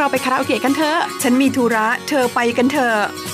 [0.00, 2.98] เราไปคาราโอเกะกันเถอะ ฉันมีธุระ เธอไปกันเถอะ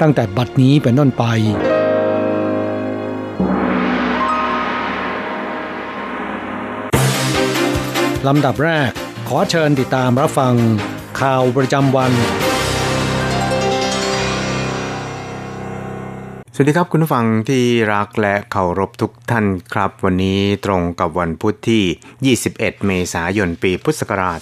[0.00, 1.24] ตั้งแต่บัดนี้เป็นต้นไป
[8.26, 8.90] ลำดับแรก
[9.28, 10.54] ขอเชิญติดตามรับฟัง
[11.20, 12.12] ข่าวประจำวัน
[16.56, 24.38] สวัสดีครับคุณผู้ฟังที่รักและเคารพทุกท่านครับ วันนี้ตรงกับวันพุธที่ 21 เมษายนปีพุทธศักราช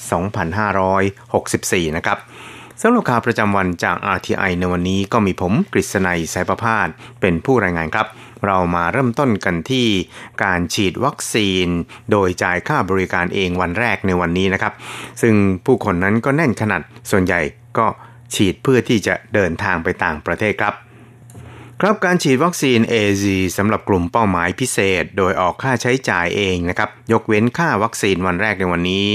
[1.82, 2.18] 2564 นะครับ
[2.84, 6.88] สำหรับข่าวประจำวันจาก RTI ในวันนี้ก็มีผมกฤษณัยสายประพาส
[7.20, 8.06] เป็นผู้รายงานครับ
[8.46, 9.86] เรามาเริ่มต้นกันที่
[10.44, 11.66] การฉีดวัคซีน
[12.10, 14.72] โดยจ่ายค่าบริการเองวันแรกในวันนี้นะครับ
[15.22, 15.34] ซึ่ง
[15.66, 17.40] ผู้คนนั้นก็แน่นขนาดส่วนใหญ่
[17.78, 17.86] ก็
[18.34, 20.74] ฉีดเพื่อที่จะเดินทางไปต่างประเทศครับ
[21.84, 23.24] ครับการฉีดวัคซีน AZ
[23.58, 29.08] สำหรับกลุ่มเป้าหมายพิเศษ โดยออกค่าใช้จ่ายเองนะครับ ยกเว้นค่าวัคซีนวันแรกในวันนี้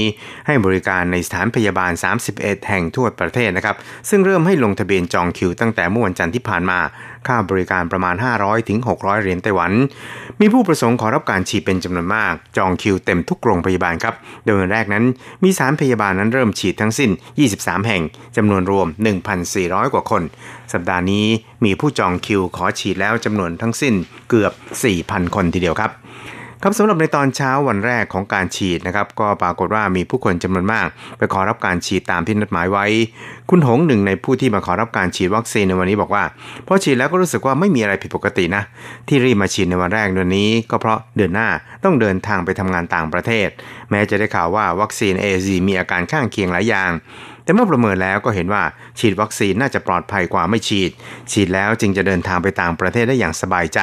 [0.46, 1.92] ให้บริการในสถานพยาบาล
[2.30, 3.76] 31 แห่งทั่วประเทศนะครับ
[4.08, 6.78] ซึ่งเริ่มให้ลงทะเบียนจองคิวตั้งแต่เมื่อวันจันทร์ที่ผ่านมา
[7.26, 9.72] ค่าบริการประมาณ 500ถึง600 เหรียญไต้หวัน
[10.40, 15.04] มีผู้ประสงค์ขอรับการฉีดเป็นจำนวนมาก จองคิวเต็มทุกโรงพยาบาลครับ โดยวันแรกนั้น
[15.42, 17.10] มีสารพยาบาลนั้นเริ่มฉีดทั้งสิ้น
[17.48, 18.02] 23 แห่ง
[18.36, 18.86] จำนวนรวม
[19.40, 20.22] 1,400 กว่าคน
[20.72, 21.26] สัปดาห์นี้
[21.64, 23.94] มีผู้จองคิวขอฉีดแล้วจำนวนทั้งสิ้น
[24.30, 24.52] เกือบ
[24.94, 25.90] 4,000 คนทีเดียวครับ
[26.62, 30.86] ครับสำหรับในตอนเช้าวันแรกของการฉีดนะครับก็ปรากฏว่ามีผู้คนจำนวนมาก
[31.18, 32.86] ไปขอรับการฉีดตามที่นัดหมายไว้
[33.50, 36.24] คุณหงหนึ่งในผู้ที่มาขอรับการฉีดวัคซีนในวันนี้บอกว่า
[36.66, 38.62] พอฉีดแล้วก็รู้สึกว่าไม่มีอะไรผิดปกตินะ
[39.08, 41.48] ที่รีบมาฉีดในวันแรกเดือนนี้ ก็เพราะเดือนหน้า
[41.84, 43.48] ต้องเดินทางไปทำงานต่างประเทศ
[43.90, 46.90] แม้จะได้ข่าวว่าวัคซีนเอซีมีอาการข้างเคียงหลายอย่าง
[47.44, 48.62] แต่เมื่อประเมินแล้วก็เห็นว่า
[48.98, 50.90] ฉีดวัคซีนน่าจะปลอดภัยกว่าไม่ฉีด
[51.32, 53.80] ฉีดแล้วจึงจะเดินทางไปต่างประเทศได้อย่างสบายใจ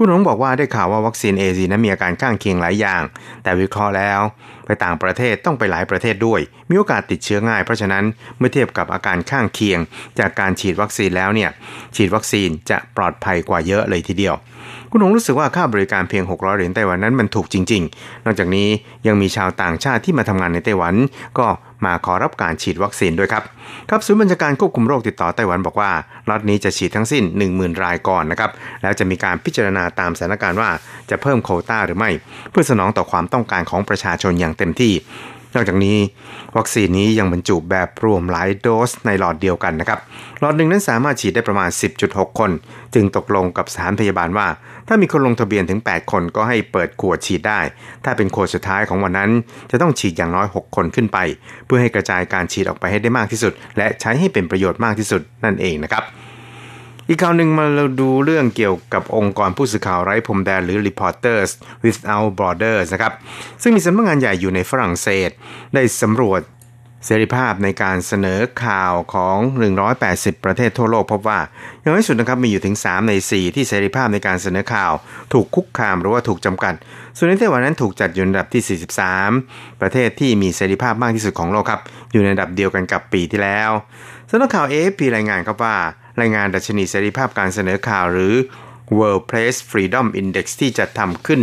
[0.00, 3.02] คุณหงบอกว่าได้ข่าวว่าวัคซีน AZ นั้นมีอาการข้างเคียงหลายอย่าง
[3.42, 4.20] แต่วิเคราะห์แล้ว
[4.64, 8.04] ไปต่างประเทศต้องไปหลายประเทศด้วย มีโอกาสติดเชื้อง่ายเพราะฉะนั้น
[8.38, 9.78] เมื่อเทียบกับอาการข้างเคียง
[10.18, 11.50] จากการฉีดวัคซีนแล้วเนี่ย
[11.96, 14.34] ฉีดวัคซีนจะปลอดภัยกว่าเยอะเลยทีเดียว
[14.90, 18.68] คุณหงรู้สึกว่าค่าบริการเพียง 600 เหรียญไต้หวันนั้นมันถูกจริง ๆ นอกจากนี้
[19.06, 20.94] ยังมีชาวต่างชาติที่มาทำงานในไต้หวัน
[21.38, 21.46] ก็
[21.84, 23.44] มาขอรับการฉีดวัคซีนด้วยครับ
[23.90, 25.90] ครับศูนย์บัญชาการควบคุมโรคติดต่อไต้หวันบอกว่า
[26.28, 28.50] ล็อตนี้จะฉีดทั้งสิ้น 10,000 รายก่อนนะครับ
[28.82, 30.70] แล้วจะมีการพิจารณาตามสถานการณ์ว่า
[31.10, 32.10] จะเพิ่มโคต้าหรือไม่
[32.50, 34.94] เพื่อสนองต่อความต้องการของประชาชนอย่างเต็มที่
[35.54, 35.96] นอกจากนี้
[36.56, 39.98] วัคซีนนี้ยังบรรจุแบบรวมหลายโดสในหลอดเดียวกันนะครับ
[40.40, 41.70] หลอดหนึ่งนั้นสามารถฉีดได้ประมาณ
[42.04, 42.50] 10.6 คน
[42.94, 44.46] จึงตกลงกับสถานพยาบาลว่า
[44.88, 47.60] ถ้ามีคนลงทะเบียนถึง 8 คนก็ให้เปิดขวดฉีดได้
[48.04, 49.30] ถ้าเป็นขวดสุดท้ายของวันนั้น
[49.70, 51.18] จะต้องฉีดอย่างน้อย 6 คนขึ้นไป
[51.66, 56.04] เพื่อให้กระจายการฉีดออกไปให้ได้มากที่สุด และใช้ให้เป็นประโยชน์มากที่สุดนั่นเองนะครับ
[57.08, 61.50] อีกข่าวหนึ่งมาเราดูเรื่องเกี่ยวกับองค์กรผู้สื่อข่าวไร้พรมแดนหรือ Reporters
[61.84, 63.12] Without Borders นะครับ
[63.62, 65.30] ซึ่งมีสำนักงานใหญ่อยู่ในฝรั่งเศส
[65.74, 66.40] ได้สำรวจ
[67.04, 69.38] เสรีภาพในการเสนอข่าวของ
[69.92, 71.40] 180 ประเทศทั่วโลกพบว่า
[71.80, 74.92] อย่างน้อยสุดนะครับมีอยู่ถึง 3 ใน 4 ที่เสรีภาพในการเสนอข่าว
[75.32, 76.74] ถูกคุกคามหรือว่าถูกจำกัด
[77.16, 78.80] ส่วนในไต้หวันนั้นถูกจัดอยู่ในอันดับที่
[79.38, 81.80] 43 ประเทศที่มีเสรีภาพมากที่สุดของโลกครับ
[82.12, 83.70] อยู่ในอันดับเดียวกันกับปีที่แล้ว
[84.30, 85.76] สำนักข่าว AFP รายงานครับว่า
[86.20, 88.34] รายงานดัชนีเสรีภาพการเสนอข่าวหรือ
[88.98, 91.42] World Press Freedom Index ที่จัดทำขึ้น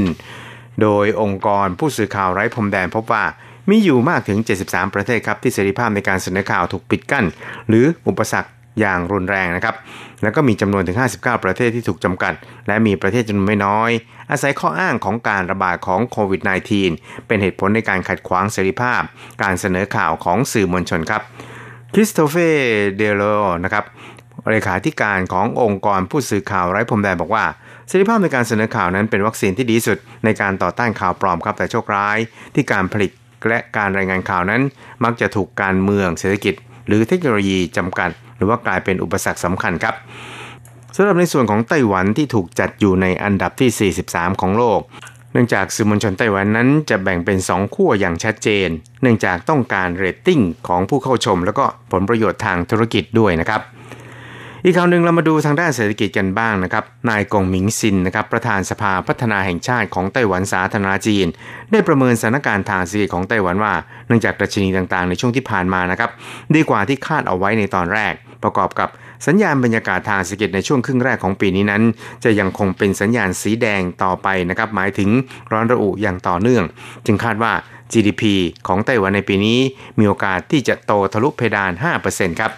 [0.82, 3.26] โดยองค์กรผู้สื่อข่าวไร้พรมแดนพบว่า
[3.70, 7.26] มีอยู่มากถึง 73 ประเทศครับที่เสรีภาพในการเสนอข่าวถูกปิดกั้น
[7.68, 9.76] หรืออุปสรรคอย่างรุนแรงนะครับ
[10.24, 12.34] แล้วก็มีจำนวนถึง 59 ประเทศที่ถูกจำกัด
[12.68, 13.92] และมีประเทศจำนวนไม่น้อย
[14.32, 16.42] อาศัยข้ออ้างของการระบาดของโควิด
[16.86, 19.02] -19 เป็นเหตุผลในการขัดขวางเสรีภาพ
[19.44, 21.22] การเสนอข่าวของสื่อมวลชนครับ
[21.94, 22.36] คริสโตเฟ
[22.98, 23.24] เดโล
[23.64, 23.84] นะครับ
[24.52, 27.46] เลขาธิการขององค์กรผู้สื่อข่าวไร้พรมแดนบอกว่า
[27.88, 32.18] เสรีภาพในการเสนอข่าวนั้นเป็นวัคซีนที่ดีสุดในการต่อต้านข่าวปลอมครับแต่โชคร้าย
[32.56, 33.12] ที่การผลิต
[33.48, 34.62] และการรายงานข่าวนั้น
[35.04, 36.56] มักจะถูกการเมืองเศรษฐกิจ
[36.88, 39.96] หรือเทคโนโลยีจำกัด หรือว่ากลายเป็นอุปสรรคสำคัญครับ
[40.96, 44.80] สำหรับในส่วนของไต้หวันที่ถูกจัดอยู่ในอันดับที่ 43 ของโลก
[45.32, 48.70] เนื่องจากสื่อมวลชนไต้หวันนั้นจะแบ่งเป็น 2 ขั้วอย่างชัดเจน
[49.02, 53.62] เนื่องจากต้องการเรตติ้งของผู้เข้าชม แล้วก็ผลประโยชน์ทางธุรกิจด้วยนะครับ
[54.68, 61.28] อีกข่าวหนึ่งเรามาดูทางด้านเศรษฐกิจกันบ้างนะครับ นายกงหมิงซินนะครับประธานสภาพัฒนาแห่งชาติของไต้หวันสาธารณจีน
[61.72, 63.74] ได้ประเมินสถานการณ์ทางเศรษฐกิจของไต้หวันว่า
[64.08, 66.10] เนื่องจากดัชนีต่างๆ ในช่วงที่ผ่านมานะครับ
[66.56, 68.14] ดีกว่าที่คาดเอาไว้ในตอนแรก
[68.44, 68.90] ประกอบกับ
[69.28, 71.84] สัญญาณบรรยากาศทางเศรษฐกิจในช่วงครึ่งแรกของปีนี้นั้น
[72.24, 75.10] จะยังคงเป็นสัญญาณสีแดงต่อไปนะครับหมายถึง
[75.52, 76.64] ร้อนระอุอย่างต่อเนื่อง
[77.06, 77.54] จึงคาดว่า
[77.92, 78.24] GDP
[78.68, 79.60] ของไต้หวันในปีนี้
[80.00, 81.72] มีโอกาสที่จะโตทะลุเพดาน
[82.06, 82.54] 5%ครับ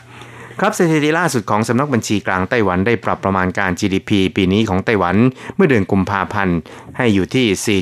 [0.61, 5.15] ครับสถิติล่าสุดของสำนักบัญชีกลางไต้หวันได้ปรับประมาณการ GDP ปีนี้ของไต้หวัน
[5.55, 6.57] เมื่อเดือนกุมภาพันธ์
[6.97, 7.79] ให้อยู่ที่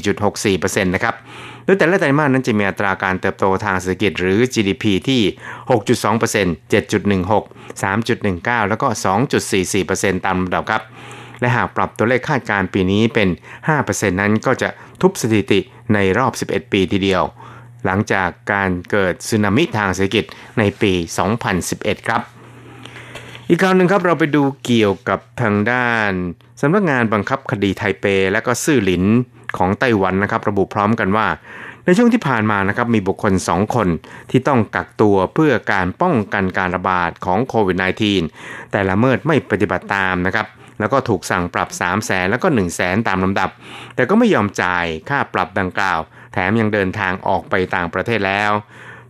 [0.58, 1.16] 4.64%นะครับ
[1.66, 5.22] โดยแต่ละไตรมาสนั้นจะมีอัตราการเติบโตทางเศรษฐกิจหรือ GDP ที่
[5.70, 8.88] 6.2% 7.16 3.19 แล้วก็
[9.56, 10.82] 2.44%ตามลำดับครับ
[11.40, 13.30] และหากปรับตัวเลขคาดการณ์ปีนี้เป็น
[13.74, 14.70] 5%นั้นก็จะ
[15.02, 15.60] ทุบสถิติ
[15.94, 17.24] ในรอบ 11 ปีทีเดียว
[17.86, 20.26] หลังจากการเกิดสึนามิทางเศรษฐกิจ
[20.58, 20.94] ในปี
[21.52, 22.35] 2011 ครับ
[23.50, 26.12] อีกคราวหนึ่งครับเราไปดูเกี่ยวกับทางด้าน
[26.62, 29.04] สำนักงานบังคับคดีไทเป และก็ซื่อหลิน
[29.58, 31.28] ของไต้หวันนะครับ ระบุพร้อมกันว่า
[31.86, 33.88] ในช่วงที่ผ่านมานะครับมีบุคคล 2 คน
[34.32, 37.78] ที่ต้องกักตัวเพื่อการป้องกันการระบาดของโควิด
[38.24, 40.48] -19 แต่ละเมิดไม่ปฏิบัติตามนะครับ
[40.80, 43.50] แล้วก็ถูกสั่งปรับ 3 0 0แสนแล้วก็ 1 0 0 0 0แสนตามลำดับ
[43.96, 46.00] แต่ก็ไม่ยอมจ่ายค่าปรับดังกล่าว
[46.34, 48.52] แถมยังเดินทางออกไปต่างประเทศแล้ว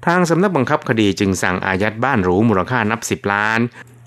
[0.06, 3.62] ทางสำนักบังคับคดีจึงสั่งอายัดบ้านหรูมูลค่านับ 10 ล้าน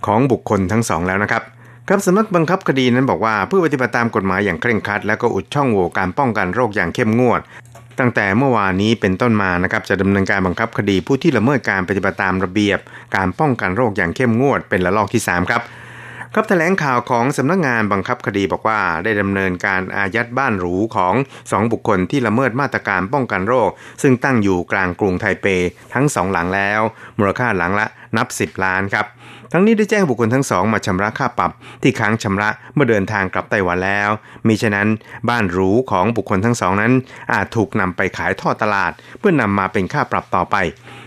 [0.06, 1.42] ของบุคคลทั้งสองแล้วนะครับ
[1.88, 7.40] ครับสำนักบังคับคดีนั้นบอกว่าเพื่อปฏิบัติตามกฎหมายอย่างเคร่งครัด และก็อุดช่องโหว่การป้องกันโรคอย่างเข้มงวด
[7.98, 12.78] ตั้งแต่เมื่อวานนี้เป็นต้นมานะครับจะดำเนินการบังคับคดีผู้ที่ละเมิดการปฏิบัติตามระเบียบ
[13.16, 15.62] การป้องกันโรคอย่างเข้มงวด เป็นระลอกที่ 3 ครับ
[16.34, 21.14] ครับแถลงข่าวของสำนักงานบังคับคดีบอกว่าได้ดำเนินการอายัดบ้านหรูของ
[21.44, 23.70] 2 บุคคลที่ละเมิดมาตรการป้องกันโรค
[24.02, 25.46] ซึ่งตั้งอยู่กลางกรุงไทเป
[25.94, 26.80] ทั้งสองหลังแล้ว
[27.18, 27.86] มูลค่าหลังละ
[28.16, 29.06] นับ 10 ล้านครับ
[29.52, 31.50] ทั้งนี้ได้แจ้งบุคคลทั้งสองมาชำระค่าปรับ
[31.82, 34.10] ที่ค้างชำระเมื่อเดินทางกลับไต้หวันแล้ว
[34.46, 34.88] มิฉะนั้น
[35.28, 36.92] บ้านหรูของบุคคลทั้งสองนั้น
[37.32, 40.56] อาจถูกนำไปขายทอดตลาด เพื่อนำมาเป็นค่าปรับต่อไป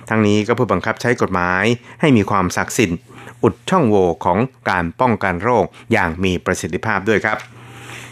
[0.09, 1.63] ทั้งนี้ก็เพื่อบังคับใช้กฎหมาย
[2.01, 2.99] ให้มีความศักดิ์สิทธิ์
[3.43, 4.37] อุดช่องโหว่ของ
[4.69, 7.37] การป้องกันโรคอย่างมีประสิทธิภาพด้วยครับ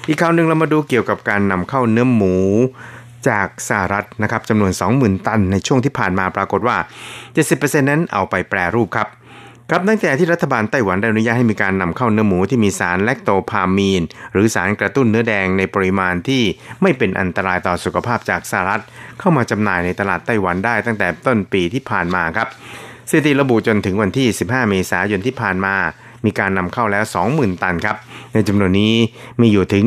[0.08, 2.36] อีกข่าวหนึ่งเรามาดูเกี่ยวกับการนำเข้าเนื้อหมู
[3.30, 6.78] จากสหรัฐนะครับจำนวน 20,000 ตันในช่วงที่ผ่านมาปรากฏว่า
[7.34, 9.08] 70%นั้นเอาไปแปรรูปครับ
[9.72, 14.02] ครับตั้งแต่ที่รัฐบาลไต้หวันได้อนุญาตให้มีการนำเข้าเนื้อหมูที่มีสารแลคโตพามีน
[14.34, 16.44] หรือสารกระตุ้นเนื้อแดงในปริมาณที่
[16.82, 18.84] ไม่เป็นอันตรายต่อสุขภาพจากสหรัฐ
[19.20, 22.48] เข้ามาจำหน่ายในตลาดไต้หวันได้ตั้งแต่ต้นปีที่ผ่านมาครับ
[23.10, 25.76] สถิติระบุจนถึงวันที่ 15 เมษายนที่ผ่านมา
[26.26, 27.98] มีการนำเข้าแล้ว 20,000 ตันครับ
[28.34, 28.96] ในจำนวนนี้
[29.42, 29.86] มีอยู่ถึง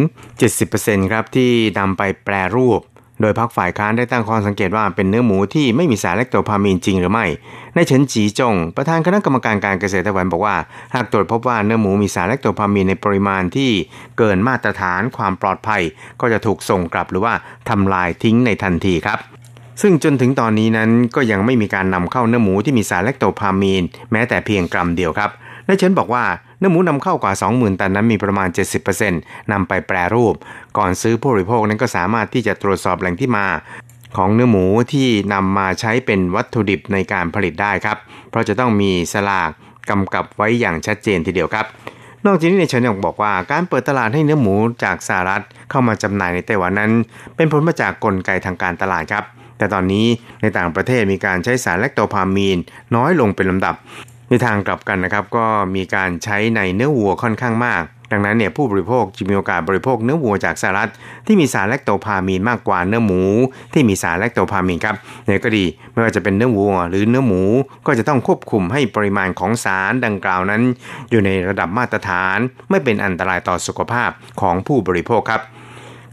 [0.54, 2.80] 70%ครับที่นำไปแปรรูป
[3.22, 7.26] โดยพักฝ่ายค้านได้ตั้งข้อสังเกตว่าเป็นเนื้อหมูที่ไม่มีสารแลคโตพามีนจริงหรือไม่
[7.74, 10.56] ในเฉินจีจง ประธานคณะกรรมการการเกษตรไต้หวันบอกว่า
[10.94, 13.70] หากตรวจพบว่าเนื้อหมูมีสารแลคโตพามีนในปริมาณที่
[14.18, 15.82] เกินมาตรฐานความปลอดภัย
[16.20, 17.34] ก็จะถูกส่งกลับหรือว่า
[17.68, 19.18] ทำลายทิ้งในทันทีครับ
[19.82, 25.30] ซึ่งจนถึงตอนนี้นั้นก็ยังไม่มีการนำเข้าเนื้อหมูที่มีสารแลคโตพามีน แม้แต่เพียงกรัมเดียวครับ
[25.66, 26.24] และเชนบอกว่า
[26.62, 28.48] เนื้อหมูนำเข้ากว่า 20,000 ตันนั้นมีประมาณ
[28.98, 30.34] 70%นำไปแปรรูป
[30.78, 33.46] ก่อนซื้อผู้บริโภคนั้นก็สามารถที่จะตรวจสอบแหล่งที่มา
[34.16, 37.98] ของเนื้อหมูที่นำมาใช้เป็นวัตถุดิบในการผลิตได้ครับ
[38.30, 39.50] เพราะจะต้องมีสลาก
[39.90, 41.66] กำกับไว้อย่างชัดเจนทีเดียวครับ
[42.26, 44.54] นอกจากนี้ในเชนยังบอกว่าการเปิดตลาดให้เนื้อหมู
[44.84, 46.92] จากสหรัฐเข้ามาจำหน่ายในไต้หวันนั้น
[47.36, 49.24] เป็นผลมาจากกลไกทางการตลาดครับ
[49.58, 50.06] แต่ตอนนี้
[50.42, 52.58] ในต่างประเทศมีการใช้สารแลคโตพามีน
[52.96, 53.74] น้อยลงเป็นลำดับ
[54.32, 55.46] ในทางกลับกันนะครับก็
[55.76, 60.90] มีการใช้ในเนื้อวัวค่อนข้างมาก ดังนั้นเนี่ยผู้บริโภคจะมีโอกาสบริโภคเนื้อวัวจากสหรัฐ
[61.26, 63.22] ที่มีสารแลคโตพามีนมากกว่าเนื้อหมู
[63.72, 64.96] ที่มีสารแลคโตพามีนครับ
[65.26, 67.42] เนี่ยก็ดีไม่ว่าจะเป็นเนื้อวัวหรือเนื้อหมู
[67.86, 70.62] ก็จะต้องควบคุมให้ปริมาณของสารดังกล่าวนั้น
[71.10, 72.38] อยู่ในระดับมาตรฐาน
[72.70, 74.10] ไม่เป็นอันตรายต่อสุขภาพ
[74.40, 75.40] ของผู้บริโภคครับ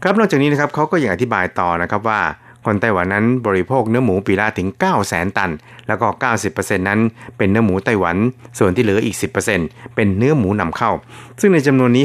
[0.02, 2.20] ครับนอกจากนี้นะครับเขาก็ยังอธิบายต่อนะครับว่า
[2.64, 5.52] คนไต้หวันนั้นบริโภคเนื้อหมูปีละถึง9 0 0 0 0 0 ตัน
[5.88, 6.06] แล้วก็
[6.48, 7.00] 90%นั้น
[7.36, 8.16] เป็นเนื้อหมูไต้หวัน
[8.58, 9.16] ส่วนที่เหลืออีก
[9.54, 10.92] 10%เป็นเนื้อหมูนำเข้า
[11.40, 12.04] ซึ่งในจำนวนนี้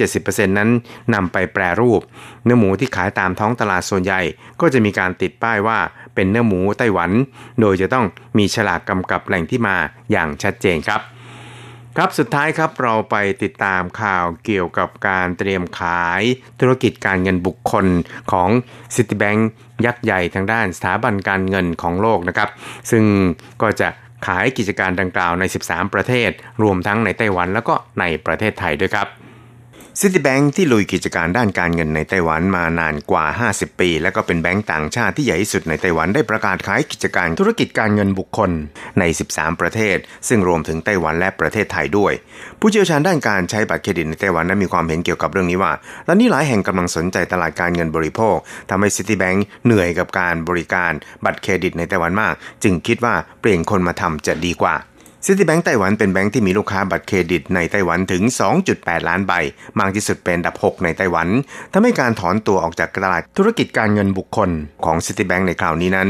[0.00, 0.70] 60-70%นั้น
[1.14, 2.00] นำไปแปรรูป
[2.44, 4.20] เนื้อหมูที่ขายตามท้องตลาดส่วนใหญ่
[4.60, 5.78] ก็จะมีการติดป้ายว่า
[6.14, 7.10] เป็นเนื้อหมูไต้หวัน
[7.60, 8.06] โดยจะต้อง
[8.38, 9.76] มีฉลากกำกับแหล่งที่มา
[10.10, 11.02] อย่างชัดเจนครับ
[11.96, 16.22] ครับสุดท้ายครับเราไปติดตามข่าวเกี่ยวกับการเตรียมขาย
[16.60, 17.86] ธุรกิจการเงินบุคคล
[18.32, 18.48] ของ
[18.94, 19.40] Citibank
[19.86, 22.48] ยักษ์ใหญ่ทางด้านสถาบันการเงินของโลกนะครับ
[22.90, 23.04] ซึ่ง
[23.62, 23.88] ก็จะ
[24.26, 26.30] ขายกิจการดังกล่าวใน 13 ประเทศ
[26.62, 29.08] รวมทั้งในไต้หวันแล้วก็ในประเทศไทยด้วยครับ
[29.98, 38.50] Citibank ที่ลุยกิจการด้านการเงินในไต้หวันมานานกว่า 50 ปี และก็เป็นแบงก์ต่างชาติที่ใหญ่ที่สุดในไต้หวันได้ประกาศขายกิจการธุรกิจการเงินบุคคล
[38.98, 39.96] ใน 13 ประเทศ
[40.28, 42.12] ซึ่งรวมถึงไต้หวันและประเทศไทยด้วย
[42.60, 45.72] ผู้เชี่ยวชาญด้านการใช้บัตรเครดิตในไต้หวันนั้นมีความเห็นเกี่ยวกับเรื่องนี้ว่า
[46.06, 48.36] ตอนนี้หลายแห่งกำลังสนใจตลาดการเงินบริโภค
[48.70, 50.92] ทำให้ Citibank เหนื่อยกับการบริการ
[51.24, 54.76] บัตรเครดิตในไต้หวันมาก จึงคิดว่าเปลี่ยนคนมาทำจะดีกว่า
[55.26, 58.22] ซิตี้แบงก์ไต้หวันเป็นแบงก์ที่มีลูกค้าบัตรเครดิตในไต้หวันถึง
[58.66, 59.32] 2.8 ล้านใบ
[59.80, 61.28] มากที่สุดเป็นอันดับ 6 ในไต้หวัน
[61.72, 64.50] ทำให้การถอนตัวออกจากตลาดธุรกิจการเงินบุคคล
[64.84, 66.08] ของซิตี้แบงก์ในคราวนี้นั้น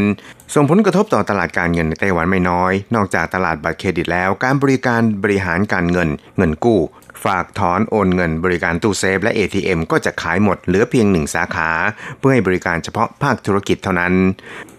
[0.55, 6.81] ส่งผลกระทบต่อตลาดการเงินในไต้หวันไม่น้อย นอกจากตลาดบัตรเครดิตแล้ว การบริการบริหารการเงิน เงินกู้
[7.25, 11.71] ฝากถอนโอนเงินบริการตู้เซฟและ ATM ก็จะขายหมดเหลือเพียงหนึ่งสาขา
[12.19, 14.15] เพื่อให้บริการเฉพาะภาคธุรกิจเท่านั้น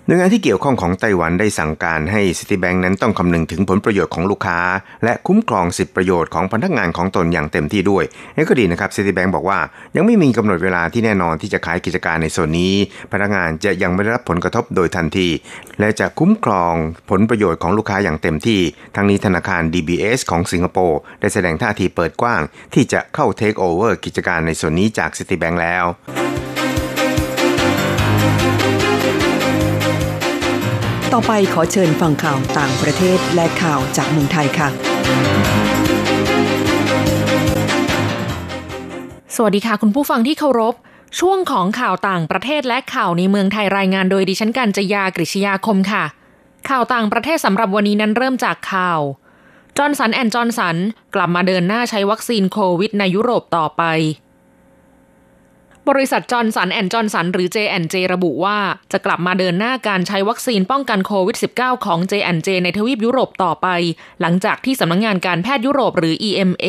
[0.08, 4.60] หน่วยงานที่เกี่ยวข้องของไต้หวันได้สั่งการให้ Citibank นั้นต้องคำนึงถึงผลประโยชน์ของลูกค้า
[5.04, 8.04] และคุ้มครองสิทธิประโยชน์ของพนักงานของตนอย่างเต็มที่ด้วย
[8.36, 9.60] นี่ก็ดีนะครับ Citibank บอกว่า
[9.96, 12.74] ยังไม่มีกำหนดเวลาที่แน่นอนที่จะขายกิจการในส่วนนี้
[13.12, 15.30] พนักงานจะยังไม่ได้รับผลกระทบโดยทันที
[15.80, 16.74] และจะคุ้มครอง
[17.10, 18.62] ผลประโยชน์ของลูกค้าอย่างเต็มที่
[18.96, 22.42] ทั้งนี้ธนาคาร DBS ของสิงคโปร์ได้แสดงท่าทีเปิดกว้าง
[22.74, 25.86] ที่จะเข้าเทคโอเวอร์กิจการในส่วนนี้จาก Citibank แล้ว
[31.14, 34.70] ต่อไปขอเชิญฟังข่าวต่างประเทศและข่าวจากเมืองไทยค่ะ
[39.36, 40.76] สวัสดีค่ะคุณผู้ฟังที่เคารพ
[41.20, 46.04] ช่วงของข่าวต่างประเทศและข่าวในเมืองไทยรายงานโดยดิฉันกัญจยากริชยาคมค่ะ
[46.70, 49.00] ข่าวต่างประเทศสำหรับวันนี้นั้นเริ่มจากข่าว
[49.78, 50.78] จอห์นสันแอนด์จอห์นสัน
[51.16, 53.84] กลับมาเดินหน้าใช้วัคซีนโควิดในยุโรปต่อไป
[55.90, 58.58] บริษัทจอห์นสันแอนด์จอห์นสันหรือ J&J ระบุว่า
[58.92, 63.68] จะกลับมาเดินหน้าการใช้วัคซีนป้องกันโควิด -19 ของ J&J ในทวีปยุโรปต่อไป
[64.22, 66.68] หลังจากที่สำนักงงานการแพทย์ยุโรปหรือ EMA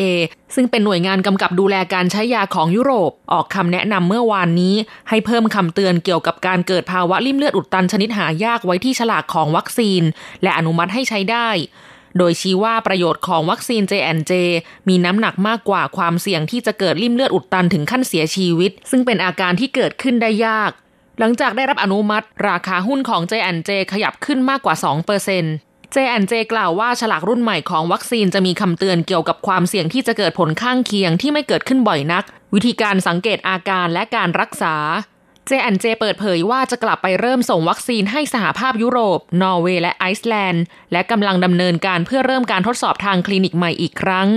[0.55, 4.75] ซึ่งเป็นหน่วยงานกำกับดูแลการใช้ยาของยุโรป ออกคำแนะนำเมื่อวานนี้
[5.09, 10.03] ให้เพิ่มคำเตือนเกี่ยวกับการเกิดภาวะลิ่มเลือดอุดตันชนิดหายากไว้ที่ฉลากของวัคซีน
[10.43, 11.49] และอนุมัติให้ใช้ได้
[12.17, 14.31] โดยชี้ว่าประโยชน์ของวัคซีน J&J
[14.89, 20.71] มีน้ำหนักมากกว่าความเสี่ยงที่จะเกิดริ่มเลือดอุดตันถึงขั้นเสียชีวิต ซึ่งเป็นอาการที่เกิดขึ้นได้ยาก
[21.19, 24.75] หลังจากได้รับอนุมัติ ราคาหุ้นของ J&J ขยับขึ้นมากกว่า
[25.35, 34.75] 2% J&J กล่าวว่าฉลากรุ่นใหม่ของวัคซีนจะมีคำเตือนเกี่ยวกับความเสี่ยงที่จะเกิดผลข้างเคียงที่ไม่เกิดขึ้นบ่อยนัก วิธีการสังเกตอาการและการรักษา
[35.47, 44.29] เจแอนเจเปิดเผยว่าจะกลับไปเริ่มส่งวัคซีนให้สหภาพยุโรป นอร์เวย์และไอซ์แลนด์ และกำลังดำเนินการเพื่อเริ่มการทดสอบทางคลินิกใหม่อีกครั้ง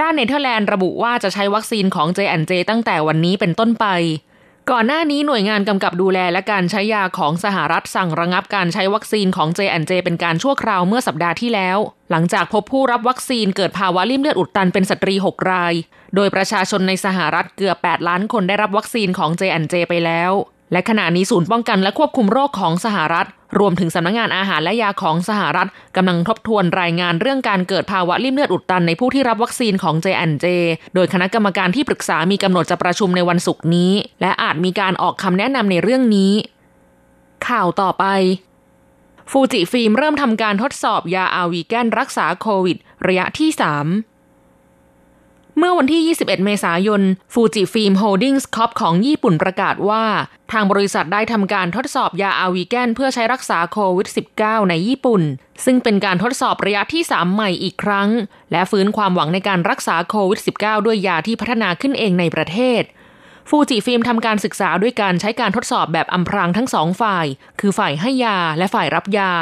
[0.00, 3.86] ด้านเนเธอร์แลนด์ระบุว่าจะใช้วัคซีนของเจแอนเจตั้งแต่วันนี้เป็นต้นไป
[4.72, 11.78] ก่อนหน้านี้หน่วยงานกำกับดูแลและการใช้ยาของสหรัฐสั่งระงับการใช้วัคซีนของ J&J เป็นการชั่วคราวเมื่อสัปดาห์ที่แล้ว
[12.10, 15.74] หลังจากพบผู้รับวัคซีนเกิดภาวะลิ่มเลือดอุดตันเป็นสตรี 6 ราย
[16.14, 20.32] โดยประชาชนในสหรัฐเกือบ 8 ล้านคนได้รับวัคซีนของ J&J ไปแล้ว
[20.72, 23.26] และขณะนี้ศูนย์ป้องกันและควบคุมโรคของสหรัฐ
[23.58, 30.46] รวมถึงสำนักงงานอาหารและยาของสหรัฐกำลังทบทวนรายงานเรื่องการเกิดภาวะริ่มเลือดอุดตันในผู้ที่รับวัคซีนของ J&J
[30.94, 36.32] โดยคณะกรรมการที่ปรึกษามีกำหนดจะประชุมในวันศุกร์นี้ และอาจมีการออกคำแนะนำในเรื่องนี้
[37.48, 38.04] ข่าวต่อไป
[39.30, 43.50] ฟูจิฟิล์มเริ่มทำการทดสอบยาอาวีแกนรักษาโควิด ระยะที่
[43.86, 44.15] 3
[45.58, 50.04] เมื่อวันที่ 21 เมษายน ฟูจิฟิล์มโฮลดิ้งส์คอร์ปของญี่ปุ่นประกาศว่า
[50.52, 54.08] ทางบริษัทได้ทำการทดสอบยาอาวีแกนเพื่อใช้รักษาโควิด
[54.38, 55.22] -19 ในญี่ปุ่น
[55.64, 58.08] ซึ่งเป็นการทดสอบระยะที่ 3 ใหม่อีกครั้ง
[58.52, 62.82] และฟื้นความหวังในการรักษาโควิด -19 ด้วยยาที่พัฒนาขึ้นเองในประเทศ
[63.48, 67.26] ฟูจิฟิล์มทำการศึกษาด้วยการใช้การทดสอบแบบอำพรางทั้งสองฝ่าย
[67.60, 69.32] คือฝ่ายให้ยาและฝ่ายรับยา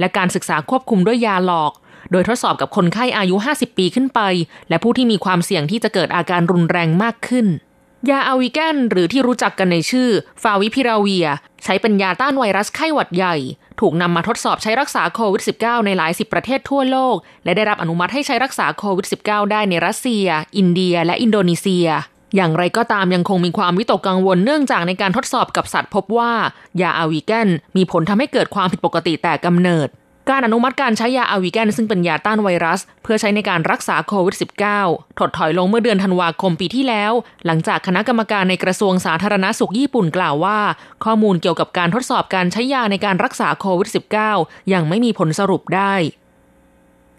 [0.00, 1.72] และการศึกษาควบคุมด้วยยาหลอก
[2.10, 4.20] โดยทดสอบกับคนไข้อายุ 50 ปีขึ้นไป
[4.68, 7.46] และผู้ที่มีความเสี่ยงที่จะเกิดอาการรุนแรงมากขึ้น
[8.10, 10.08] ยาอาวิแกนหรือที่รู้จักกันในชื่อ
[10.42, 11.26] ฟาวิพิราเวีย
[11.64, 13.36] ใช้เป็นยาต้านไวรัสไข้หวัดใหญ่
[13.80, 21.86] ถูกนำมาทดสอบใช้รักษาโควิด -19 ในหลายสิบประเทศทั่วโลก และได้รับอนุมัติให้ใช้รักษาโควิด -19 ได้ในรัสเซีย อินเดีย และอินโดนีเซีย
[22.36, 26.32] อย่างไรก็ตามยังคงมีความวิตกกังวลเนื่องจากในการทดสอบกับสัตว์พบว่า
[26.80, 29.88] ยาอาวิแกนมีผลทำให้เกิดความผิดปกติแต่กำเนิด
[30.30, 34.36] การอนุมัติการใช้ยาอาวิแกนซึ่งเป็นยาต้านไวรัส เพื่อใช้ในการรักษาโควิด
[34.76, 37.12] -19 ถดถอยลงเมื่อเดือนธันวาคมปีที่แล้ว
[37.46, 40.58] หลังจากคณะกรรมการในกระทรวงสาธารณาสุขญี่ปุ่นกล่าวว่า
[41.04, 43.88] ข้อมูลเกี่ยวกับการทดสอบการใช้ยาในการรักษาโควิด
[44.30, 45.94] -19 ยังไม่มีผลสรุปได้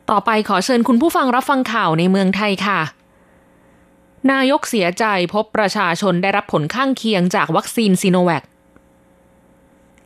[0.09, 2.79] ต่อไปขอเชิญคุณผู้ฟังรับฟังข่าวในเมืองไทยค่ะ
[4.31, 8.43] นายกเสียใจพบประชาชนได้รับผลข้างเคียงจากวัคซีนซีโนแวค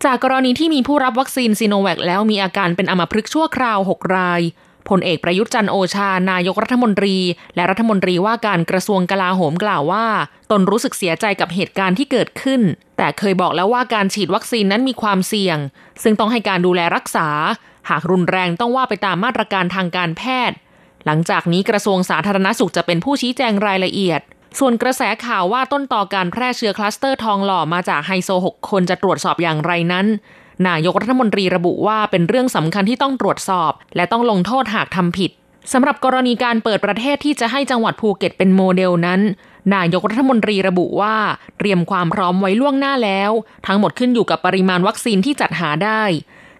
[0.05, 4.41] จากกรณีที่มีผู้รับวัคซีนซีโนแวคแล้วมีอาการเป็นอัมพฤกษ์ชั่วคราว 6 ราย
[4.89, 7.15] พลเอกประยุทธ์จันทร์โอชา นายกรัฐมนตรี
[7.55, 10.05] และรัฐมนตรีว่าการกระทรวงกลาโหมกล่าวว่า
[10.51, 12.61] ตนรู้สึกเสียใจกับเหตุการณ์ที่เกิดขึ้น
[12.97, 15.57] แต่เคยบอกแล้วว่าการฉีดวัคซีนนั้นมีความเสี่ยง
[16.03, 17.27] ซึ่งต้องให้การดูแลรักษา
[17.89, 20.57] หากรุนแรงต้องว่าไปตามมาตรการทางการแพทย์
[21.05, 24.21] หลังจากนี้กระทรวงสาธารณสุขจะเป็นผู้ชี้แจงรายละเอียด
[24.59, 30.05] ส่วนกระแสข่าวว่าต้นต่อการแพร่เชื้อคลัสเตอร์ทองหล่อมาจากไฮโซ 6 คนจะตรวจสอบอย่างไรนั้น
[30.67, 35.31] นายกรัฐมนตรีระบุว่าเป็นเรื่องสำคัญที่ต้องตรวจสอบ และต้องลงโทษหากทำผิด
[35.73, 39.21] สำหรับกรณีการเปิดประเทศที่จะให้จังหวัดภูเก็ตเป็นโมเดลนั้น
[39.75, 41.15] นายกรัฐมนตรีระบุว่า
[41.57, 43.31] เตรียมความพร้อมไว้ล่วงหน้าแล้ว
[43.67, 46.03] ทั้งหมดขึ้นอยู่กับปริมาณวัคซีนที่จัดหาได้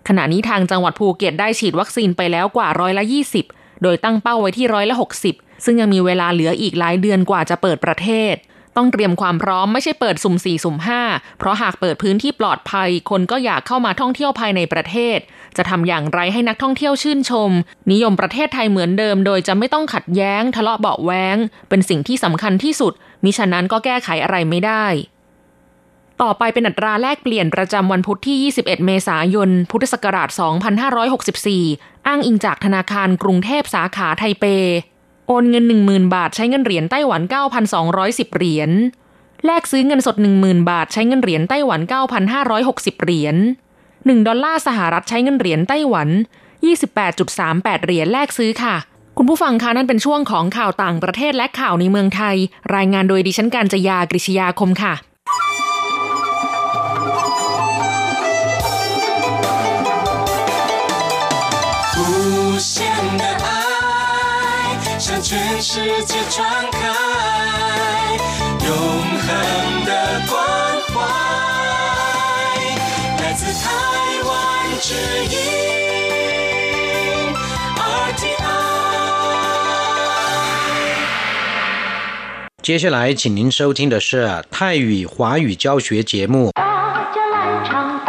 [0.08, 3.04] ขณะนี้ทางจังหวัดภูเก็ตได้ฉีดวัคซีนไปแล้วกว่าร้อยละ
[3.44, 8.36] 20 โดยตั้งเป้าไว้ที่ร้อยละ 60 ซึ่งยังมีเวลาเหลืออีกหลายเดือนกว่าจะเปิดประเทศ
[8.78, 11.02] ต้องเตรียมความพร้อมไม่ใช่เปิดสุ่มสี่สุ่มห้า
[11.38, 15.18] เพราะหากเปิดพื้นที่ปลอดภัย คนก็อยากเข้ามาท่องเที่ยวภายในประเทศ
[15.58, 17.52] จะทำอย่างไรให้นักท่องเที่ยวชื่นชม
[17.92, 21.38] นิยมประเทศไทยเหมือนเดิม โดยจะไม่ต้องขัดแย้ง ทะเลาะเบาแวง
[21.70, 22.94] เป็นสิ่งที่สำคัญที่สุด
[23.24, 24.86] มิฉะนั้นก็แก้ไขอะไรไม่ได้
[26.22, 30.30] ต่อไปเป็นอัตราแลกเปลี่ยนประจำวันพุธที่ 21 เมษายน พุทธศักราช
[31.18, 34.46] 2564 อ้างอิงจากธนาคารกรุงเทพสาขาไทเป
[35.34, 37.22] โอนเงิน 10,000 บาท ใช้เงินเหรียญไต้หวัน
[37.80, 38.72] 9,210 เหรียญ
[39.46, 41.82] แลกซื้อเงินสด 10,000 บาท ใช้เงินเหรียญไต้หวัน
[42.42, 43.36] 9,560 เหรียญ
[43.82, 46.10] 1 ดอลลาร์สหรัฐใช้เงินเหรียญไต้หวัน
[46.98, 48.76] 28.38 เหรียญแลกซื้อค่ะ
[49.18, 52.36] คุณผู้ฟังคะนั่นเป็นช่วงของข่าวต่างประเทศและข่าวในเมืองไทย
[52.76, 54.94] รายงานโดยดิฉันการจยากริชยาคมค่ะ
[62.02, 62.91] 无。
[65.62, 66.80] 世界传开
[68.66, 69.92] 永恒的
[70.28, 70.44] 关
[70.88, 70.96] 怀，
[73.22, 73.70] 来自台
[74.26, 74.32] 湾
[74.82, 74.96] 之
[75.26, 75.38] 音。
[82.64, 86.50] 接下来，请您收听的是泰语华语教学节目。
[86.56, 88.01] 大家来唱，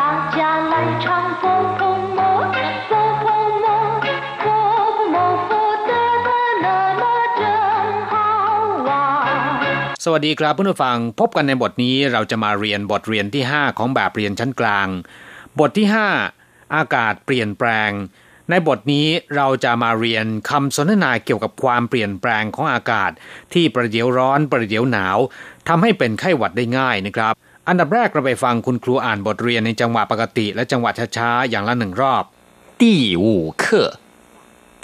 [10.03, 14.87] สวัสดีครับเพื่อนผู้ฟังพบกันในบทนี้เราจะมาเรียนบทเรียนที่ 5 ของแบบเรียนชั้นกลาง
[15.59, 15.87] บทที่
[16.31, 17.91] 5 อากาศเปลี่ยนแปลง
[18.49, 23.11] ในบทนี้เราจะมาเรียนคำสนทนาเกี่ยวกับความเปลี่ยนแปลงของอากาศ
[23.53, 25.17] ที่ประเดี๋ยวร้อนประเดี๋ยวหนาว
[25.67, 27.33] ทำให้เป็นไข้หวัดได้ง่ายนะครับ
[27.67, 32.23] อันดับแรกเราไปฟังคุณครูอ่านบทเรียนในจังหวะปกติ และจังหวะช้าๆอย่างละหนึ่งรอบ
[32.81, 32.83] 第
[33.23, 33.25] 五
[33.63, 33.65] 课：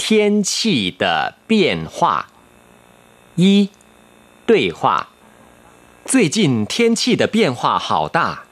[0.01, 0.03] 天
[0.49, 0.51] 气
[1.01, 1.03] 的
[1.47, 1.51] 变
[1.95, 2.29] 化。
[3.41, 3.43] 一、
[4.48, 5.08] 对话。
[6.06, 8.44] 最近天气的变化好大，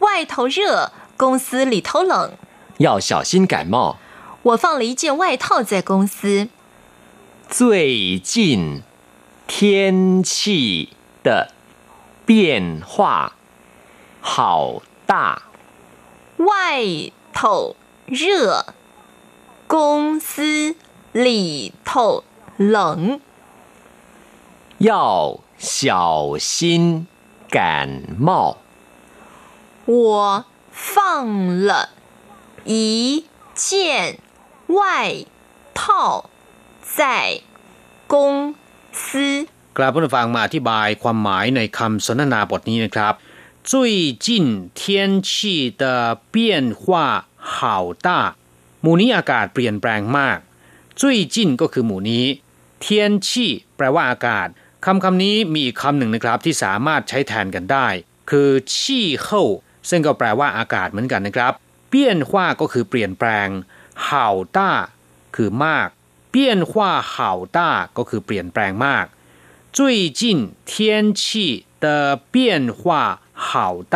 [0.00, 2.32] 外头热，公司里头冷。
[2.78, 3.98] 要小心感冒。
[4.42, 6.48] 我放了一件外套在公司。
[7.48, 8.82] 最近
[9.46, 10.88] 天气
[11.22, 11.52] 的
[12.26, 13.34] 变化
[14.20, 15.42] 好大，
[16.38, 16.82] 外
[17.32, 18.74] 头热，
[19.68, 20.74] 公司
[21.12, 22.24] 里头
[22.56, 23.20] 冷。
[24.79, 27.07] 要小心
[27.49, 28.57] 感冒。
[29.85, 31.89] 我放了
[32.65, 34.17] 一件
[34.67, 35.25] 外
[35.73, 36.29] 套
[36.81, 37.41] 在
[38.07, 38.55] 公
[38.91, 39.47] 司。
[39.77, 43.13] กลับผู้ฟังมาอธิบายความหมายในคำสนทนาบทนี้นะครับ
[43.71, 43.73] 最
[44.25, 44.27] 近
[44.79, 44.81] 天
[45.27, 45.29] 气
[45.81, 45.83] 的
[46.33, 46.35] 变
[46.81, 46.83] 化
[47.51, 48.07] 好大
[48.81, 50.37] หมู่นี้อากาศเปลี่ยนแปลงมาก
[50.99, 51.01] 最
[51.35, 52.25] 近ก็คือหมู่นี้
[52.83, 52.85] 天
[53.27, 53.29] 气
[53.75, 54.47] แปลว่าอากาศ
[54.85, 57.87] คำคำนี้มีอีกคำหนึ่งนะครับที่สามารถใช้แทนกันได้
[58.29, 59.43] คือชี่เฮา
[59.89, 61.53] ซึ่งก็แปลว่าอากาศเหมือนกันนะครับ
[61.89, 63.47] เปี้ยนหว่าก็คือเปลี่ยนแปลง
[64.03, 64.69] เห่าต้า
[65.35, 65.87] คือมาก
[66.31, 69.05] เปี้ยนหว่าเห่าต้าก็คือเปลี่ยนแปลงมาก
[69.77, 69.79] 最
[70.19, 70.21] 近
[70.71, 70.71] 天
[71.21, 71.21] 气
[71.83, 71.85] 的
[72.33, 72.35] 变
[72.79, 72.81] 化
[73.47, 73.47] 好
[73.93, 73.95] 大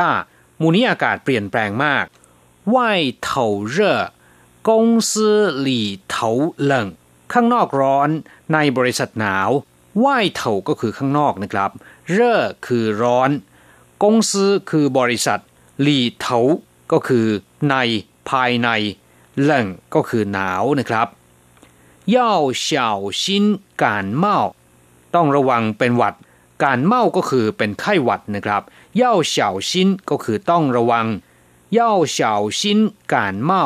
[0.60, 2.06] หมู่นี้อากาศเปลี่ยนแปลงมาก
[2.76, 2.78] 外
[3.28, 3.30] 头
[3.76, 3.78] 热
[4.68, 4.70] 公
[5.10, 5.12] 司
[5.68, 5.70] 里
[6.14, 6.16] 头
[6.72, 6.74] 冷
[7.34, 8.10] ข้างนอกร้อน
[8.54, 9.50] ในบริษัทหนาว
[10.05, 11.71] ว่ายเถาก็คือข้างนอกนะครับ
[12.11, 13.31] เร่อคือร้อน
[14.03, 15.41] กงซื้อคือบริษัท
[15.83, 16.39] หลี่เถา
[16.93, 17.27] ก็คือ
[17.71, 17.77] ใน
[18.31, 18.69] ภายใน
[19.41, 21.09] เหล่งก็คือหนาวนะครับ
[22.15, 22.91] ย่าเฉา
[23.23, 23.45] ชิน
[23.83, 24.39] การเมา
[25.15, 26.15] ต้องระวังเป็นหวัด
[26.65, 28.63] การเมาก็คือเป็นไข้หวัดนะครับ
[29.01, 31.07] ย่าเฉาชินก็คือต้องระวัง
[31.79, 32.79] ย่าเฉาชิน
[33.13, 33.65] การเมา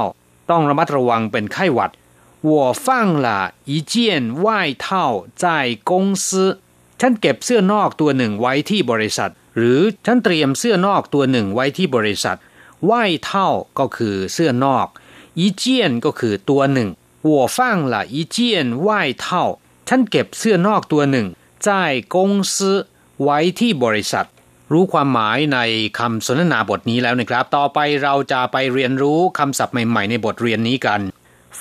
[0.51, 1.91] ต้องระมัดระวังเป็นไข้หวัด
[2.42, 3.28] 我放了
[3.72, 3.94] 一件
[4.46, 4.86] 外套
[5.44, 5.46] 在
[5.90, 5.92] 公
[6.26, 6.26] 司
[7.00, 12.38] ฉันเก็บเสื้อนอกตัวหนึ่งไว้ที่บริษัท หรือฉันเตรียมเสื้อนอกตัวหนึ่งไว้ที่บริษัท
[12.90, 12.92] 外
[13.28, 13.30] 套
[13.80, 14.88] ก็คือเสื้อนอก
[15.40, 15.64] 一件
[16.06, 16.90] ก็คือตัวหนึ่ง
[17.30, 17.58] 我放
[17.94, 18.38] 了一件
[18.88, 18.90] 外
[19.24, 19.26] 套
[19.88, 21.28] ฉันเก็บเสื้อนอกตัวหนึ่ง
[21.66, 21.68] 在
[22.14, 22.16] 公
[22.54, 22.56] 司
[23.24, 24.26] ไว้ที่บริษัท
[24.72, 25.60] รู้ความหมายใน
[26.00, 31.02] คำสนทนาบทนี้แล้วนะครับ ต่อไปเราจะไปเรียนรู้คำศัพท์ใหม่ๆในบทเรียนนี้กัน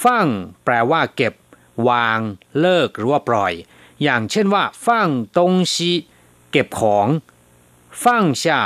[0.07, 0.27] ฟั่ง
[0.65, 1.33] แปลว่าเก็บ
[1.89, 2.19] วาง
[2.59, 3.53] เลิกหรือว่าปล่อย
[4.03, 5.91] อย่างเช่นว่า ฟั่งตงชี
[6.51, 7.07] เก็บของ
[8.03, 8.61] ฟั่งชา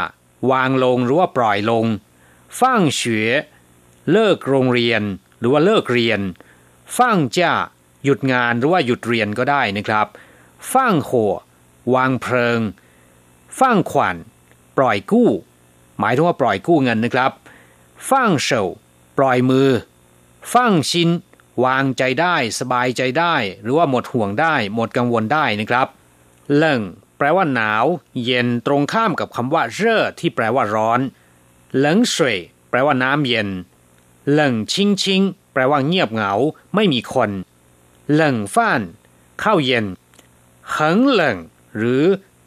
[0.51, 1.85] วางลงหรือว่าปล่อยลง
[2.59, 3.27] ฟั่งเฉว
[4.11, 5.01] เลิกโรงเรียน
[5.39, 6.19] หรือว่าเลิกเรียน
[6.97, 7.53] ฟั่งจ้า
[8.03, 10.07] หยุดงานหรือว่าหยุดเรียนก็ได้นะครับ
[10.73, 11.11] ฟั่งโห
[11.93, 12.59] วางเพลิง
[13.59, 14.15] ฟั่งขวัญ
[14.77, 15.29] ปล่อยกู้
[15.99, 17.31] หมายถึงว่าปล่อยกู้เงินนะครับ
[18.09, 18.61] ฟั่งเฉา
[19.17, 19.69] ปล่อยมือ
[20.53, 21.09] ฟั่งชิน
[21.63, 25.87] วางใจได้สบายใจได้ หรือว่าหมดห่วงได้ หมดกังวลได้นะครับ
[26.57, 26.81] เลิ่ง
[27.17, 27.85] แปลว่าหนาว
[28.23, 30.99] เย็นตรงข้ามกับคำว่าเร่อที่แปลว่าร้อน
[31.77, 32.37] เหลิงสวย
[32.69, 33.49] แปลว่าน้ำเย็น
[34.31, 35.21] เหลิงชิงชิง
[35.53, 36.33] แปลว่าเงียบเหงา
[36.75, 37.29] ไม่มีคน
[38.11, 38.81] เหลิงฟ้าน
[39.43, 39.85] ข้าวเย็น
[40.75, 41.37] หิงเหลิง
[41.77, 42.03] หรือ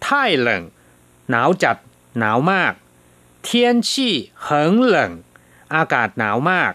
[0.07, 0.63] ท่ายเลิง
[1.31, 1.77] หนาวจัด
[2.19, 2.73] หนาวมาก
[3.43, 4.15] เทียนชี่
[4.47, 5.13] หิงเหลิง
[5.75, 6.73] อากาศหนาวมาก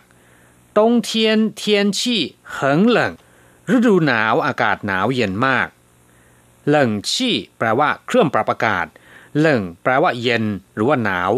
[0.76, 0.78] 冬
[1.08, 1.08] 天
[1.60, 1.62] 天
[1.98, 2.00] 气
[2.54, 2.54] 很
[2.96, 2.98] 冷
[3.74, 5.68] ฤดูหนาวอากาศหนาวเย็นมาก
[6.68, 8.86] เหลิงชี่แปลว่าเครื่องปรับอากาศ
[9.38, 11.30] เหลิงแปลว่าเย็น หรือว่าหนาว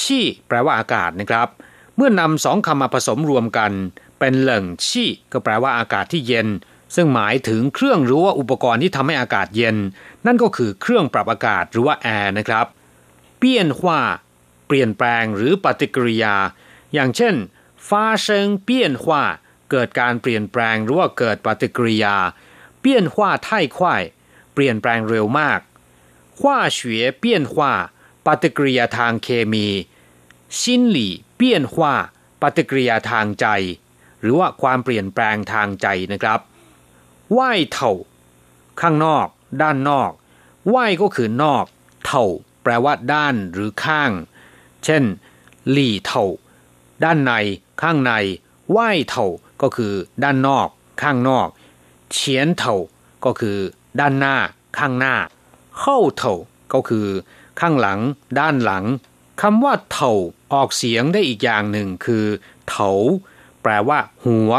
[0.00, 1.48] ชี่แปลว่าอากาศนะครับ
[1.96, 3.72] เมื่อนำสองคำมาผสมรวมกัน
[4.18, 6.48] เป็นเหลิงชี่ก็แปลว่าอากาศที่เย็น
[6.94, 9.76] ซึ่งหมายถึงเครื่องหรือว่าอุปกรณ์ที่ทำให้อากาศเย็น
[10.26, 12.66] นั่นก็คือเครื่องปรับอากาศหรือว่าแอร์นะครับ
[13.38, 14.00] เปี้ยนหว่า
[14.66, 16.34] เปลี่ยนแปลงหรือปฏิกิริยา
[16.94, 17.34] อย่างเช่น
[17.87, 19.23] ฟาเชิงเปลี่ยนว่า
[19.71, 22.15] เกิดการเปลี่ยนแปลงหรือว่าเกิดปฏิกิริยา
[22.79, 24.03] เปลี่ยนว่าไถ่ควาย
[24.53, 25.59] เปลี่ยนแปลงเร็วมาก
[26.43, 27.73] ว่าเฉวยเปี้ยนว่า
[28.25, 29.67] ปฏิกิริยาทางเคมี
[30.59, 31.95] ชินหลี่เปี้ยนว่า
[32.41, 33.47] ปฏิกิริยาทางใจ
[34.21, 36.39] หรือว่าความเปลี่ยนแปลงทางใจนะครับ
[37.31, 37.39] ไหว
[37.71, 37.91] เถ่า
[38.81, 39.27] ข้างนอก
[39.61, 40.11] ด้านนอก
[40.69, 41.65] ไหวก็คือนอก
[42.05, 42.25] เถ่า
[42.63, 44.11] แปลว่าด้านหรือข้าง
[44.85, 45.03] เช่น
[45.71, 46.25] หลี่เถ่า
[47.03, 47.33] ด้านใน
[47.81, 48.13] ข้างใน
[48.75, 49.27] ว่ายเถ่า
[49.61, 50.67] ก็คือด้านนอก
[51.01, 51.47] ข้างนอก
[52.11, 52.75] เฉียนเถ่า
[53.25, 53.57] ก็คือ
[53.99, 54.35] ด้านหน้า
[54.77, 55.15] ข้างหน้า
[55.79, 56.33] เข้าเถ่า
[56.73, 57.07] ก็คือ
[57.59, 57.99] ข้างหลัง
[58.39, 58.85] ด้านหลัง
[59.41, 60.13] คำว่าเถ่า
[60.53, 62.25] ออกเสียงได้อีกอย่างหนึ่งคือ
[62.69, 62.89] เถา
[63.61, 64.51] แปลว่า หัว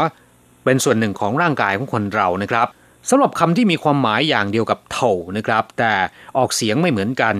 [0.63, 2.67] เป็นส่วนหนึ่งของร่างกายของคนเรานะครับ
[3.09, 5.93] สำหรับคำที่มีความหมายอย่างเดียวกับเถานะครับ แต่
[6.37, 7.35] ออกเสียงไม่เหมือนกัน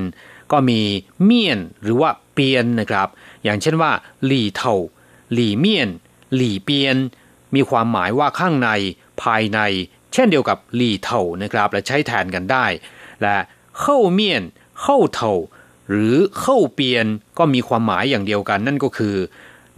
[0.52, 0.82] ก็มี
[1.24, 3.08] เมียนหรือว่าเปียนนะครับ
[3.44, 3.92] อย่างเช่นว่า
[4.26, 4.74] หลี่เถา
[5.34, 5.90] หลี่เมียน
[6.36, 6.98] หลี่เปียน
[7.56, 8.70] มีความหมายว่าข้างใน
[9.24, 9.60] ภายใน
[10.14, 12.66] เช่นเดียวกับหลี่เถานะครับ และใช้แทนกันได้
[13.22, 13.38] และ
[13.80, 14.44] เข้าเมียน
[14.82, 15.32] เข้าเถา
[15.90, 17.06] หรือเข้าเปียน
[17.38, 19.16] ก็มีความหมายอย่างเดียวกัน นั่นก็คือ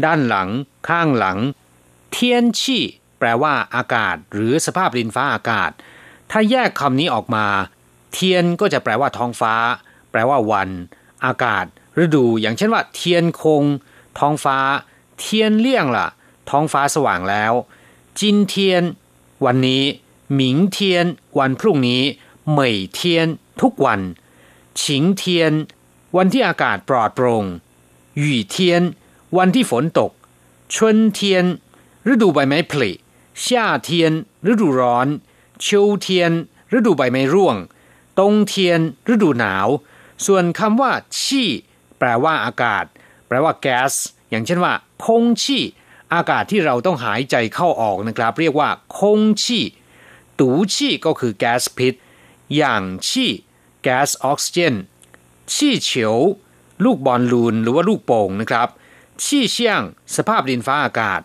[0.06, 0.50] ด้านหลัง
[0.90, 1.38] ข้างหลัง
[2.12, 2.84] เทียนชี่
[3.20, 5.72] แปลว่าอากาศ หรือสภาพดินฟ้าอากาศ
[6.32, 7.46] ถ้าแยกคำนี้ออกมา
[8.14, 9.54] เทียนก็จะแปลว่าท้องฟ้า
[10.12, 10.70] แปลว่าวัน
[11.26, 11.66] อากาศ
[12.04, 13.64] ฤดู อย่างเช่นว่า เทียนคง
[14.18, 14.58] ท้องฟ้า
[15.20, 16.08] เทียนเลี่ยงล่ะ
[16.50, 17.54] ท้องฟ้าสว่างแล้ว
[18.20, 18.84] จินเทียน
[19.46, 19.84] วันนี้
[20.34, 21.06] หมิงเทียน
[21.40, 22.04] วันพรุ่งนี้
[22.50, 23.28] เหม่ยเทียน
[23.62, 24.02] ทุกวัน
[24.82, 25.54] ฉิงเทียน
[26.18, 27.46] วันที่อากาศปลอดโปรง่ง
[28.20, 28.82] หยู่เทียน
[29.38, 30.12] วันที่ฝนตก
[30.76, 31.46] ชุนเทียน
[32.12, 32.92] ฤดูใบไม้ผลิ
[33.44, 34.12] ช่าเทียน
[34.52, 35.08] ฤดูร้อน
[35.66, 36.32] ชิวเทียน
[36.78, 37.56] ฤดูใบไม้ร่วง
[38.20, 38.80] ตงเทียน
[39.14, 39.68] ฤดูหนาว
[40.26, 41.50] ส่วนคำว่าชี่
[42.00, 42.86] แปลว่าอากาศ
[43.28, 43.94] แปลว่าแก๊ส
[44.30, 44.74] อย่างเช่นว่า
[45.06, 45.64] คงชี่
[46.14, 49.66] อากาศที่เราต้องหายใจเข้าออกนะครับ เรียกว่า คงชี่
[50.40, 51.94] ตูชี่ก็คือแก๊สพิษ
[52.56, 53.32] หยางชี่
[53.84, 54.76] แก๊สออกซิเจน
[55.54, 56.16] ชี่เฉียว
[56.84, 58.70] ลูกบอลลูนหรือว่าลูกโป่งนะครับ
[59.26, 59.82] ชี่เชียง
[60.16, 61.22] สภาพดินฟ้าอากาศ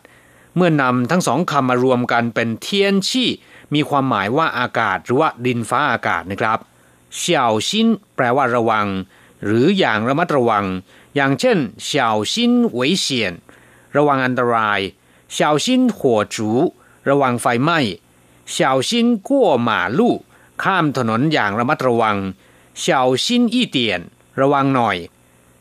[0.56, 3.28] เมื่อนำทั้งสองคำมารวมกันเป็นเทียนชี่
[3.74, 6.58] มีความหมายว่าอากาศหรือว่าดินฟ้าอากาศนะครับ
[7.16, 8.86] เฉียวชินแปลว่าระวัง
[9.43, 10.65] หรืออย่างระมัดระวัง
[11.15, 13.07] อย่างเช่นเฉียวชิน危险
[13.95, 14.79] ระวังอันตราย
[15.31, 16.49] เฉียวชินหัวจู
[17.09, 17.79] ระวังไฟไหม้
[18.49, 20.15] เฉียวชินกั้วหมาลู่
[20.63, 22.17] ข้ามถนนอย่างระมัดระวัง
[22.77, 24.01] เฉียวชินอีเตียน
[24.41, 24.97] ระวังหน่อย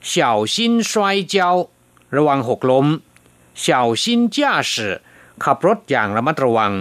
[0.07, 0.93] เฉียวชิน摔
[1.33, 1.35] 跤
[2.17, 2.87] ระวังหกล้ม
[3.55, 5.01] 小心驾驶
[5.45, 6.73] ขับรถอย่างระมัดระวัง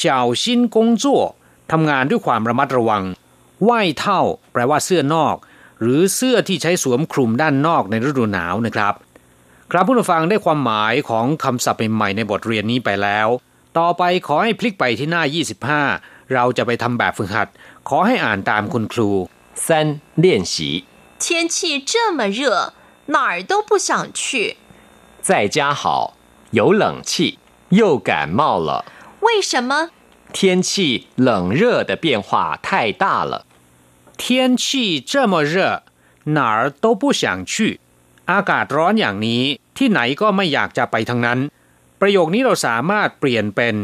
[0.42, 1.04] 心工作
[1.70, 3.04] ทำงานด้วยความระมัดระวัง
[3.68, 4.20] ว่ายเท่า
[4.52, 5.36] แปลว่าเสื้อนอก
[5.80, 8.94] หรือเสื้อที่ใช้สวมคลุมด้านนอกในฤดูหนาวนะครับ
[9.70, 13.28] ครับผู้ฟังได้ความหมายของคำศัพท์ใหม่ๆในบทเรียนนี้ไปแล้ว
[13.78, 15.22] ต่อไปขอให้พลิกไปที่หน้า
[15.78, 17.48] 25 เราจะไปทำแบบฝึกหัด
[17.88, 19.10] ขอให้อ่านตามคุณครู
[19.66, 19.66] 三
[20.24, 20.54] 练习
[21.22, 21.56] 天气
[21.90, 22.72] 这么热，
[23.14, 23.88] 哪儿都不想
[24.20, 24.56] 去。
[25.28, 26.14] 在家好，
[26.52, 27.38] 有冷气，
[27.68, 28.86] 又感冒了。
[29.20, 29.90] 为什么？
[30.32, 33.44] 天气冷热的变化太大了。
[34.22, 35.54] 天气这么热
[36.36, 37.52] 哪儿都不想去
[38.30, 39.42] อากาศร้อนอย่างนี้
[39.76, 41.38] ที่ไหนก็ไม่อยากจะไปทั้งนั้น
[42.00, 43.74] ประโยคนี้เราสามารถเปลี่ยนเป็น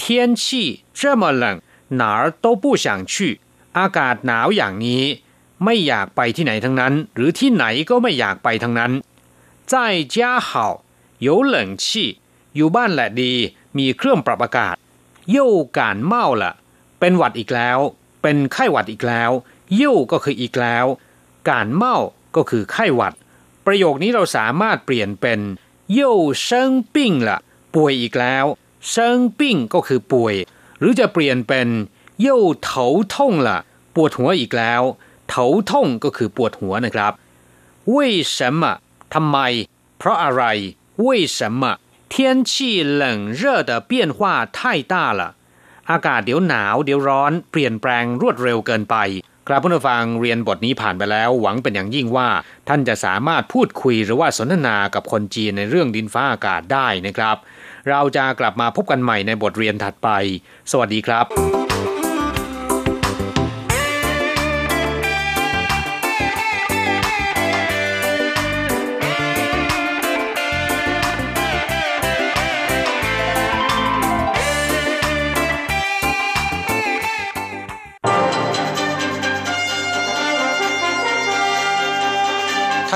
[0.00, 0.02] 天
[0.42, 0.44] 气
[0.98, 1.44] 这么冷
[2.00, 3.14] 哪儿都不想去
[3.78, 5.02] อากาศหนาวอย่างนี้
[5.64, 8.92] ไม่อยากไปที่ไหนทั้งนั้น หรือที่ไหนก็ไม่อยากไปทั้งนั้น
[9.72, 9.74] 在
[10.14, 10.16] 家
[10.48, 10.50] 好
[11.26, 11.84] 有冷气
[12.56, 13.32] อยู่บ้านแหละดี
[13.78, 14.76] มีเครื่องปรับอากาศ
[15.30, 16.52] เย่การเมาละ
[17.00, 17.78] เป็นหวัดอีกแล้ว
[18.22, 19.30] เป็นไข้หวัดอีกแล้ว
[19.74, 20.86] เย่ก็คืออีกแล้ว
[21.48, 21.96] การเมา
[22.36, 23.14] ก็คือไข้หวัด
[23.66, 25.40] ประโยคนี้เราสามารถเปลี่ยนเป็น
[25.92, 26.12] เย่
[26.44, 27.38] เซิงปิ้งละ
[27.74, 28.46] ป่วยอีกแล้ว
[28.90, 30.34] เซิงปิ้งก็คือป่วย
[30.78, 31.68] หรือจะเปลี่ยนเป็น
[32.20, 33.58] เย่เถาท่งละ
[33.94, 34.82] ปวดหัวอีกแล้ว
[35.28, 37.12] เถาท่งก็คือปวดหัวนะครับ
[37.94, 37.96] 为
[38.34, 38.62] 什么
[39.14, 39.38] ทำไม
[39.98, 40.44] เพราะอะไร
[41.04, 41.62] 为什么
[42.12, 42.14] 天
[42.50, 42.52] 气
[43.00, 43.02] 冷
[43.40, 44.18] 热的变化
[44.56, 44.58] 太
[44.92, 45.22] 大了
[45.90, 48.96] อากาศเดี๋ยวหนาวเดี๋ยวร้อน เปลี่ยนแปลงรวดเร็วเกินไป
[49.49, 52.29] กราบผู้ฟังเรียนบทนี้ผ่านไปแล้วหวังเป็นอย่างยิ่งว่า
[52.67, 57.37] ท่านจะสามารถพูดคุยหรือว่าสนทนากับคนจีนในเรื่องดินฟ้าอากาศได้นะครับ
[57.89, 60.09] เราจะกลับมาพบกันใหม่ในบทเรียนถัดไป
[60.71, 61.25] สวัสดีครับ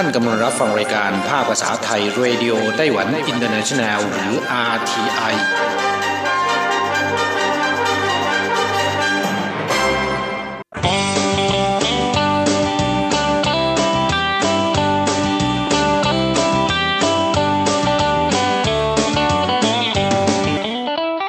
[0.02, 4.34] ท่านกำลังรับฟังรายการภาคภาษาไทย Radio Taiwan International หรือ
[4.74, 5.36] RTI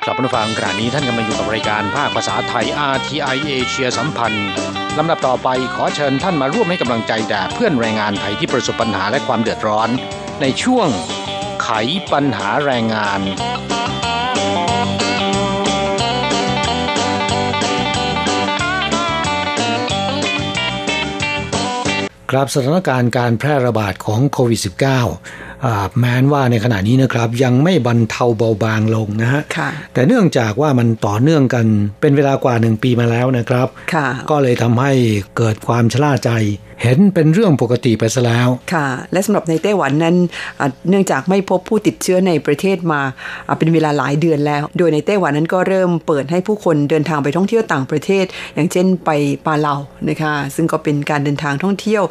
[0.04, 4.50] กลับมาฟังขณะนี้ท่านกำลังอยู่กับรายการภาคภาษาไทย RTI เอเชียสัมพันธ์
[4.98, 9.88] ลำดับต่อไปขอเชิญท่านมาร่วมให้กำลังใจแด่เพื่อนแรงงานไทยที่ประสบปัญหาและความเดือดร้อน
[10.40, 10.88] ในช่วง
[11.62, 11.68] ไข
[12.12, 13.20] ปัญหาแรงงาน
[22.30, 25.51] ครับสถานการณ์การแพร่ระบาดของโควิด -19
[25.98, 29.42] แม้นว่าในขณะนี้นะครับ ยังไม่บรรเทาเบาบางลงนะฮะ
[29.94, 31.66] แต่เนื่องจากว่ามันต่อเนื่องกัน
[32.00, 33.68] เป็นเวลากว่าหนึ่งปีมาแล้วนะครับ
[34.30, 34.92] ก็เลยทำให้
[35.36, 36.30] เกิดความชลาใจ
[36.82, 40.16] เห็นเป็นเรื่องปกติไปซะแล้ว ค่ะ และสำหรับในไต้หวันนั้น
[40.60, 43.00] อะเนื่องจากไม่พบผู้ติดเชื้อในประเทศมา
[43.48, 49.10] อะเป็นเวลาหลายเดือนแล้ว โดยในไต้หวันนั้นก็เริ่มเปิดให้ผู้คนเดินทางไปท่องเที่ยวต่างประเทศ อย่างเช่นไป
[49.46, 49.76] ปาเลา
[50.08, 52.02] นะคะ ซึ่งก็เป็นการเดินทางท่องเที่ยว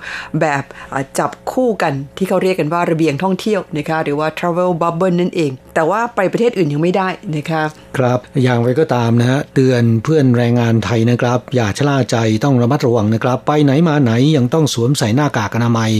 [0.41, 7.63] แบบอะจับคู่กันที่เขาเรียกกันว่าระเบียงท่องเที่ยวนะคะหรือว่า travel bubble นั่นเอง แต่ว่าไปประเทศอื่นยังไม่ได้นะคะ
[7.97, 15.91] ครับอย่างไรก็ตามนะฮะเตือนเพื่อนแรงงานไทยนะครับ อย่าชะล่าใจต้องระมัดระวังนะครับ ไปไหนมาไหนยังต้องสวมใส่หน้ากากอนามัย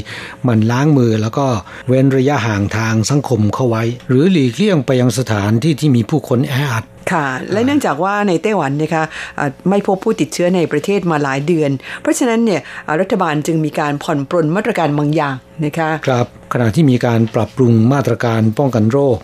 [0.44, 1.48] หมันล้างมือแล้วก็
[1.88, 9.04] เว้นระยะห่างทางสังคมเข้าไว้ หรือหลีกเลี่ยงไปยังสถานที่ที่มีผู้คนแออัดค่ะและเนื่องจากว่าในไต้หวันนะคะ
[9.40, 11.72] อะไม่พบผู้ติดเชื้อในประเทศมาหลายเดือน
[12.02, 19.18] เพราะฉะนั้นเนี่ยอะรัฐบาลจึงมีการผ่อนปรนมาตรการบางอย่างนะคะครับขณะที่มีการปรับปรุงมาตรการป้องกันโรค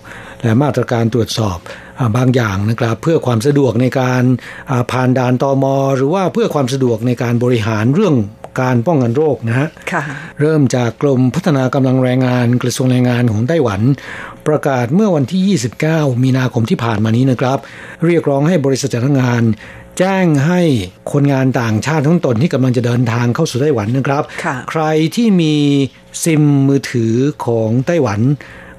[0.43, 1.57] และมาตรการตรวจสอบ
[1.99, 4.23] อาบางอย่างนะครับเพื่อความสะดวกในการ
[4.71, 5.65] อ่าผ่านด่านตอม
[5.97, 8.15] หรือว่าเพื่อความสะดวกในการบริหารเรื่อง
[8.61, 10.03] การป้องกันโรคนะฮะค่ะ
[10.39, 13.81] เริ่มจากกรมพัฒนากำลังแรงงานกระทรวงแรงงานของไต้หวัน
[14.47, 17.57] ประกาศเมื่อวันที่ 29 มีนาคมที่ผ่านมานี้นะครับ
[18.05, 19.43] เรียกร้องให้บริษัทจ้างงาน
[19.97, 20.61] แจ้งให้
[21.11, 24.83] คนงานต่างชาติทั้งตนที่กำลังจะเดินทางเข้าสู่ไต้หวันนะครับค่ะใคร
[25.15, 25.55] ที่มี
[26.23, 27.13] ซิมมือถือ
[27.45, 28.19] ของไต้หวัน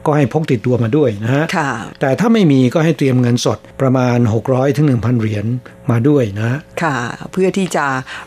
[0.07, 5.47] ก็ให้พกติดตัวมาด้วยนะฮะค่ะแต่ถ้าไม่มีก็ให้เตรียมเงินสดประมาณ 600ถึง1,000 เหรียญ
[5.91, 6.97] มาด้วยนะค่ะ
[7.33, 7.87] เพื่อที่จะ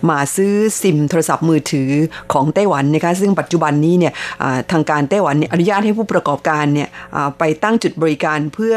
[0.09, 1.91] มาซื้อซิมโทรศัพท์มือถือ
[2.33, 8.75] ของไต้หวันนะคะซึ่งปัจจุบันนี้เนี่ยอ่าทางการไต้หวันเนี่ยอนุญาตให้ผู้ประกอบการเนี่ยอ่าไปตั้งจุดบริการเพื่อ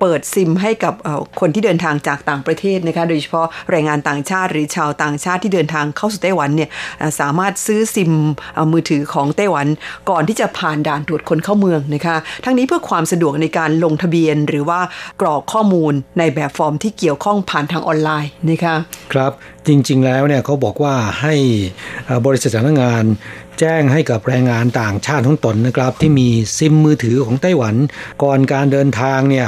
[0.00, 0.94] เปิดซิมให้กับ
[1.40, 6.70] คนที่เดินทางจากต่างประเทศนะคะโดยเฉพาะแรงงานต่างชาติหรือชาวต่างชาติที่เดินทางเข้าสู่ไต้หวันเนี่ย
[7.20, 8.12] สามารถซื้อซิม
[8.72, 9.66] มือถือของไต้หวัน
[10.10, 14.80] ก่อนที่จะผ่านด่านตรวจคนเข้าเมืองนะคะทั้งนี้เพื่อความสะดวกในการลงทะเบียนหรือว่า
[15.20, 18.76] กรอกข้อมูลในแบบฟอร์มที่เกี่ยวข้องผ่านทางออนไลน์นะคะ
[19.12, 19.32] ครับ
[19.66, 21.34] จริงๆแล้วเนี่ยเขาบอกว่าให้
[22.26, 23.04] บริษัทจ้างงาน
[23.60, 27.74] แจ้งให้กับแรงงานต่างชาติของตนนะครับ ที่มีซิมมือถือของไต้หวัน
[28.22, 29.46] ก่อนการเดินทางเนี่ย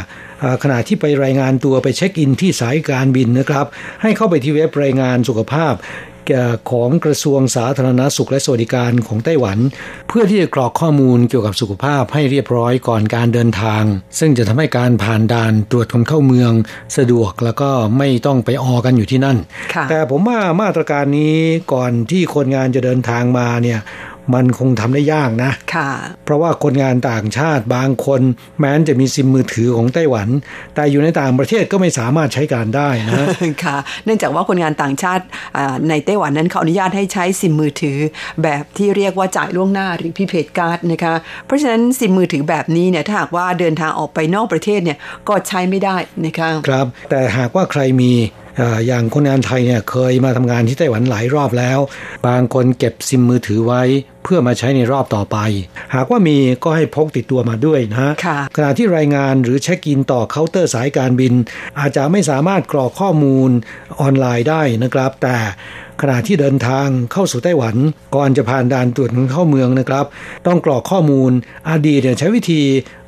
[0.62, 3.66] ขณะที่ไปรายงานตัวไปเช็คอินที่สายการบินนะครับ
[4.02, 5.72] ให้เข้าไปที่เว็บรายงานสุขภาพ
[6.70, 9.58] ของกระทรวงสาธารณาสุขและสวัสดิการของไต้หวัน
[10.08, 13.84] เพื่อที่จะกรอกข้อมูลเกี่ยวกับสุขภาพให้เรียบร้อยก่อนการเดินทาง
[14.18, 16.52] ซึ่งจะทำให้การผ่านด่านตรวจคนเข้าเมือง
[16.96, 19.38] สะดวกแล้วก็ไม่ต้องไปออกันอยู่ที่นั่น
[19.74, 21.36] ค่ะแต่ผมว่ามาตรการนี้
[21.72, 23.80] ก่อนที่คนงานจะเดินทางมาเนี่ย
[24.34, 25.90] มันคงทำได้ยากนะค่ะ
[26.24, 28.20] เพราะว่าคนงานต่างชาติบางคน
[28.58, 30.28] แม้นจะมีซิมมือถือของไต้หวัน
[30.74, 33.26] แต่อยู่ในต่างประเทศก็ไม่สามารถใช้การได้นะ
[33.64, 35.24] ค่ะ เนื่องจากว่าคนงานต่างชาติ
[35.56, 37.98] อ่าในไต้หวันนั้นเขาอนุญาตให้ใช้ซิมมือถือ
[38.42, 41.14] แบบที่เรียกว่าจ่ายล่วงหน้าหรือพิเพดการ์ดนะคะ
[41.46, 51.78] เพราะฉะนั้นซิมมือถือแบบนี้เนี่ยถ้าหากว่าเดินทางออกไปนอกประเทศเนี่ยก็ใช้ไม่ได้นะคะครับ แต่หากว่าใครมีเอ่ออย่างคนงานไทยเนี่ยเคยมาทำงานที่ไต้หวันหลายรอบแล้ว
[52.26, 53.82] บางคนเก็บซิมมือถือไว้
[54.24, 55.38] เพื่อมาใช้ในรอบต่อไป
[55.94, 61.32] หากว่ามีก็ให้พกติดตัวมาด้วยนะฮะค่ะขณะที่รายงานหรือเช็คอินต่อเคาน์เตอร์สายการบิน
[61.78, 63.50] อาจจะไม่สามารถกรอกข้อมูล
[64.00, 65.36] ออนไลน์ได้นะครับ แต่
[66.00, 67.76] ขณะที่เดินทางเข้าสู่ไต้หวัน
[68.16, 70.04] ก่อนจะผ่านด่านตรวจคนเข้าเมืองนะครับ
[70.46, 71.32] ต้องกรอกข้อมูล
[71.70, 72.62] อดีตเนี่ยใช้วิธี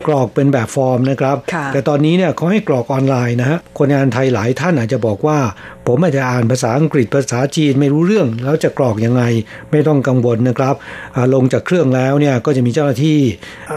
[0.07, 5.39] กรอกเป็นแบบฟอร์มนะครับค่ะแต่ตอนนี้เนี่ยเขาให้กรอกออนไลน์นะฮะคนงานไทยหลายท่านอาจจะบอกว่า
[5.87, 9.23] ผมอาจจะอ่านภาษาอังกฤษภาษาจีนไม่รู้เรื่อง แล้วจะกรอกยังไง
[9.71, 10.75] ไม่ต้องกังวลนะครับ
[11.17, 13.19] อ่าลงจากเครื่องแล้วเนี่ยก็จะมีเจ้าหน้าที่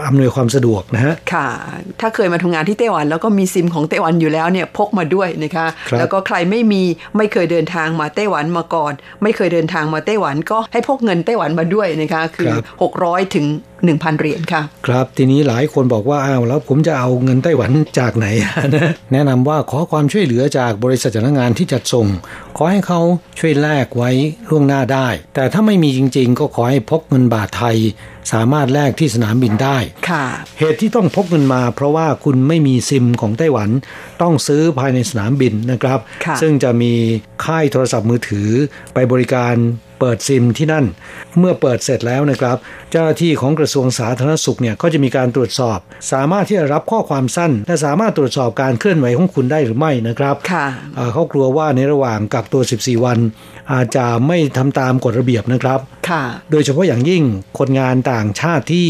[0.06, 1.48] อำนวยความสะดวกนะฮะค่ะ
[2.00, 6.82] ถ้าเคยมาทำงานที่ไต้หวัน แล้วก็มีซิมของไต้หวันอยู่แล้วเนี่ยพกมาด้วยนะคะครับแล้วก็ใครไม่มี
[7.16, 12.52] ไม่เคยเดินทางมาไต้หวันมาก่อนไม่เคยเดินทางมาไต้หวันก็ให้พกเงินไต้หวันมาด้วยนะคะคือ
[12.94, 13.46] 600ถึง
[13.86, 18.26] 1,000 เหรียญค่ะ ครับทีนี้หลายคนบอกว่าอ้าวแล้วผมจะเอาเงินไต้หวันจากไหน
[18.74, 22.06] นะแนะนำว่าขอความช่วยเหลือจากบริษัทจ้างงานที่จัดส่ง
[22.56, 23.00] ขอให้เขา
[23.38, 24.10] ช่วยแลกไว้
[24.48, 27.76] ล่วงหน้าได้ แต่ถ้าไม่มีจริง ๆ ก็ขอให้พกเงินบาทไทย
[28.32, 30.24] สามารถแลกที่สนามบินได้ค่ะ
[30.58, 33.68] เหตุที่ต้องพกเงินมา เพราะว่าคุณไม่มีซิมของไต้หวัน
[34.22, 36.92] ต้องซื้อภายในสนามบินนะครับค่ะซึ่งจะมี
[37.44, 38.48] ค่ายโทรศัพท์มือถือ
[38.94, 39.54] ไปบริการ
[40.00, 40.84] เปิดซิมที่นั่น
[41.38, 42.56] เมื่อเปิดเสร็จแล้วนะครับ
[42.90, 45.78] เจ้าหน้าที่ของกระทรวงสาธารณสุขเนี่ยก็จะมีการตรวจสอบ
[46.12, 50.66] สามารถที่จะรับข้อความสั้น และสามารถตรวจสอบการเคลื่อนไหวของคุณได้หรือไม่นะครับค่ะ
[50.98, 53.18] อ่าเขากลัวว่าในระหว่างกักตัว 14 วัน
[53.72, 57.22] อาจจะไม่ทำตามกฎระเบียบนะครับค่ะโดยเฉพาะอย่างยิ่ง
[57.58, 58.88] คนงานต่างชาติที่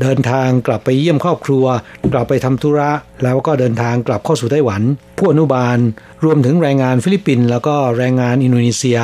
[0.00, 1.64] เดินทางกลับไปเยี่ยมครอบครัว
[2.12, 2.90] กลับไปทำธุระ
[3.24, 4.82] แล้วก็เดินทางกลับเข้าสู่ไต้หวัน
[5.24, 5.78] ผู้อนุบาล
[6.24, 8.98] รวมถึงแรงงานฟิลิปปินส์แล้วก็แรงงานอินโดนีเซีย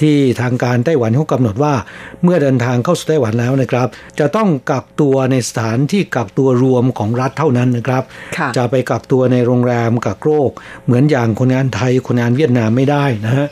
[0.00, 1.74] ที่ทางการไต้หวันเขากำหนดว่า
[2.22, 3.88] เมื่อเดินทางเข้าสู่ไต้หวันแล้วนะครับ
[4.18, 8.02] จะต้องกักตัวในสถานที่กักตัวรวมของรัฐเท่านั้นนะครับ
[8.36, 10.50] ค่ะจะไปกักตัวในโรงแรมกักโรค
[10.84, 13.48] เหมือนอย่างคนงานไทยคนงานเวียดนามไม่ได้นะฮะ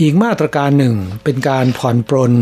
[0.00, 2.32] อีกมาตรการหนึ่งเป็นการผ่อนปรน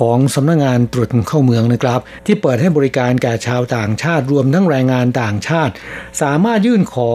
[0.00, 5.72] ของสำนักงงานตรวจคนเข้าเมืองนะครับ ที่เปิดให้บริการแก่ชาวต่างชาติรวมทั้งแรงงานต่างชาติ
[6.22, 7.10] สามารถยื่นขอ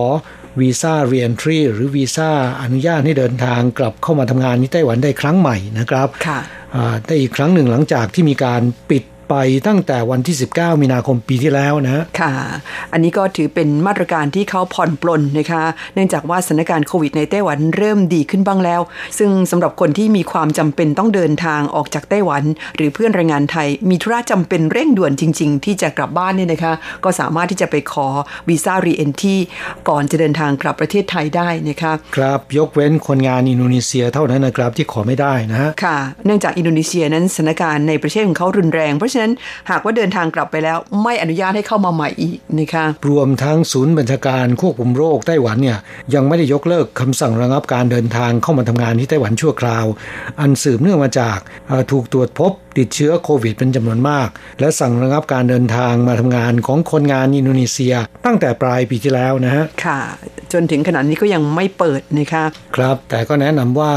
[0.59, 2.31] วีซ่าเรียนทรีหรือวีซ่า
[2.61, 6.39] อนุญาตให้เดินทางกลับเข้ามาทำงานที่ไต้หวันได้ครั้งใหม่นะครับค่ะ
[6.75, 12.33] อ่าได้อีกครั้งหนึ่งหลังจากที่มีการปิด ไปตั้งแต่วันที่ 19 มีนาคมปีที่แล้วนะค่ะ
[12.93, 15.63] อันนี้ก็ถือเป็นมาตรการที่เขาผ่อนปลนนะคะ
[15.93, 18.81] เนื่องจากว่าสถานการณ์โควิดในไต้หวันเริ่มดีขึ้นบ้างแล้ว
[19.17, 22.43] ซึ่งสำหรับคนที่มีความจำเป็นต้องเดินทางออกจากไต้หวัน
[22.75, 26.73] หรือเพื่อนแรงงานไทย มีธุระจำเป็นเร่งด่วนจริง ๆ ที่จะกลับบ้านเนี่ยนะคะ
[27.03, 28.07] ก็สามารถที่จะไปขอ
[28.49, 29.39] วีซ่า re-entry
[29.89, 39.31] ก่อนจะเดินทางกลับประเทศไทยได้นะคะครับยกเว้นคนงานอินโดนีเซียเท่านั้นนะครับที่ขอไม่ได้นะฮะค่ะ เนื่องจากอินโดนีเซียนั้นสถานการณ์ในประเทศของเขารุนแรงเพราะฉะนั้น
[39.69, 45.77] หากว่าเดินทางกลับไปแล้ว ไม่อนุญาตให้เข้ามาใหม่อีกนะคะรวมทั้งศูนย์บัญชาการควบคุมโรคไต้หวันเนี่ย
[46.13, 49.85] ยังไม่ได้ยกเลิกคำสั่งระงับการเดินทางเข้ามาทำงานที่ไต้หวันชั่วคราว
[50.41, 57.93] อันสืบเนื่องมาจากเอ่อถูกตรวจพบติดเชื้อโควิดเป็นจำนวนมาก และสั่งระงับการเดินทางมาทำงานของคนงานอินโดนีเซีย
[58.25, 59.99] ตั้งแต่ปลายปีที่แล้วนะฮะค่ะ
[60.53, 62.43] จนถึงขณะนี้ก็ยังไม่เปิดนะคะ
[62.75, 63.93] ครับ แต่ก็แนะนำว่า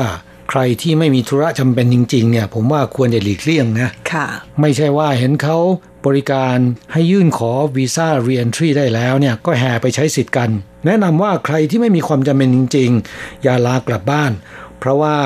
[0.51, 4.27] ใครที่ไม่มีธุระจำเป็นจริง ๆ เนี่ย ผมว่าควรจะหลีกเลี่ยงนะค่ะ
[4.61, 5.59] ไม่ใช่ว่าเห็นเขา
[6.07, 6.57] บริการ
[6.93, 10.51] ให้ยื่นขอวีซ่า Re-entry ได้แล้วเนี่ยก็แห่ไปใช้สิทธิ์กัน
[10.87, 14.33] แนะนำว่าใครที่ไม่มีความจำเป็นจริง ๆ อย่าลากลับบ้าน
[14.79, 15.17] เพราะว่า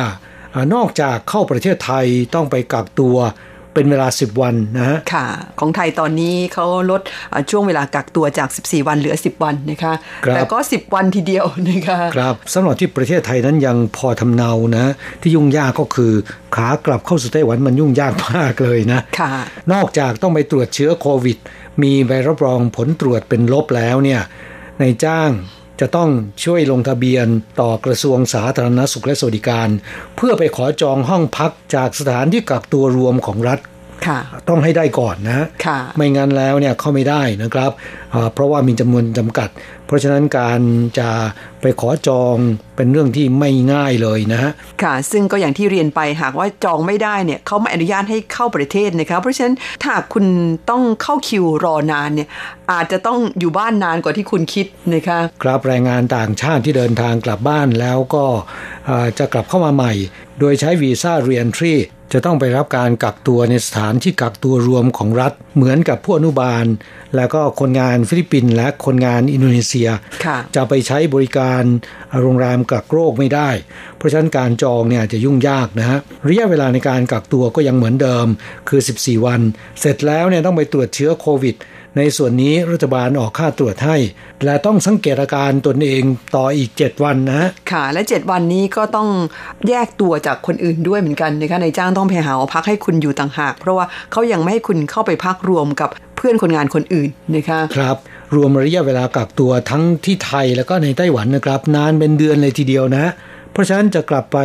[0.53, 3.17] เอ่อนอกจากเข้าประเทศไทยต้องไปกักตัว
[3.79, 5.27] เป็นเวลา 10 วันนะฮะค่ะ
[5.61, 7.01] ของไทยตอนนี้เขาลด
[7.31, 9.93] เอ่อช่วงเวลากักตัวจาก 14 วันเหลือ 10 วันนะคะ
[10.25, 14.85] ครับแต่ก็ 10 วันทีเดียวนะคะครับสำหรับที่ประเทศไทยนั้นยังพอทำเนานะ
[15.21, 16.13] ที่ยุ่งยากก็คือ
[16.57, 19.31] ขากลับเข้าสู่ไต้หวันมันยุ่งยากมากเลยนะค่ะ
[19.73, 21.39] นอกจากต้องไปตรวจเชื้อโควิด
[21.83, 24.21] มีใบรับรองผลตรวจเป็นลบแล้วเนี่ย
[24.79, 25.31] ในายจ้าง
[25.81, 26.11] จะต้อง
[26.45, 27.27] ช่วยลงทะเบียน
[27.61, 29.69] ต่อกระทรวงสาธารณสุขและสวัสดิการ
[30.17, 33.59] เพื่อไปขอจองห้องพักจากสถานที่กักตัวรวมของรัฐ
[34.07, 34.19] ค่ะ
[34.49, 37.71] ต้องให้ได้ก่อนนะค่ะไม่งั้นแล้วเนี่ยเข้าไม่ได้นะครับ
[38.15, 39.49] อ่าเพราะว่ามีจำนวนจำกัด
[39.89, 40.61] เพราะฉะนั้นการ
[40.99, 41.11] จะ
[41.61, 42.37] ไปขอจอง
[42.77, 50.25] เป็นเรื่องที่ไม่ง่ายเลยนะฮะค่ะ ซึ่งก็อย่างที่เรียนไปหากว่าจองไม่ได้เนี่ยเขาไม่อนุญาตให้เข้าประเทศนะคะเพราะฉะนั้นถ้าหากคุณ
[50.71, 52.29] ต้องเข้าคิวรอนานเนี่ย
[52.73, 58.25] อาจจะต้องอยู่บ้านนานกว่าที่คุณคิดนะคะครับแรงงานต่างชาติที่เดินทางกลับบ้านแล้วก็
[58.89, 59.93] อ่าจะกลับเข้ามาใหม่
[60.41, 61.75] โดยใช้วีซ่าเรียนทรี
[62.13, 66.65] จะต้องไปรับการกักตัวในสถานที่กักตัวรวมของรัฐ เหมือนกับผู้อนุบาล
[67.17, 69.89] แล้วก็คนงานฟิลิปปินส์และคนงานอินโดนีเซีย
[70.25, 71.63] ค่ะจะไปใช้บริการ
[72.21, 73.51] โรงแรมกักโรคไม่ได้
[73.97, 78.27] เพราะฉะนั้นการจองเนี่ยจะยุ่งยากนะฮะระยะเวลาในการกักตัวก็ยังเหมือนเดิม
[78.69, 79.41] คือ 14 วัน
[79.81, 81.55] เสร็จแล้วเนี่ยต้องไปตรวจเชื้อโควิด
[81.99, 83.97] ในส่วนนี้รัฐบาลออกค่าตรวจให้
[84.45, 86.03] และต้องสังเกตอาการตนเอง
[86.37, 89.09] ต่ออีก 7 วันนะ ค่ะ และ 7 วันนี้ก็ต้อง
[89.69, 97.97] แยกตัวจากคนอื่นด้วยเหมือนกันนะคะนายจ้างต้องไปหาหอพักให้คุณอยู่ต่างหาก เพราะว่าเขายังไม่ให้คุณเข้าไปพักรวมกับเพื่อนคนงานคนอื่นนะคะครับ
[98.35, 103.05] รวมระยะเวลากักตัวทั้งที่ไทยแล้วก็ในไต้หวันนะครับ นานเป็นเดือนเลยทีเดียวนะ
[103.53, 104.39] เพราะฉะนั้นจะกลับไป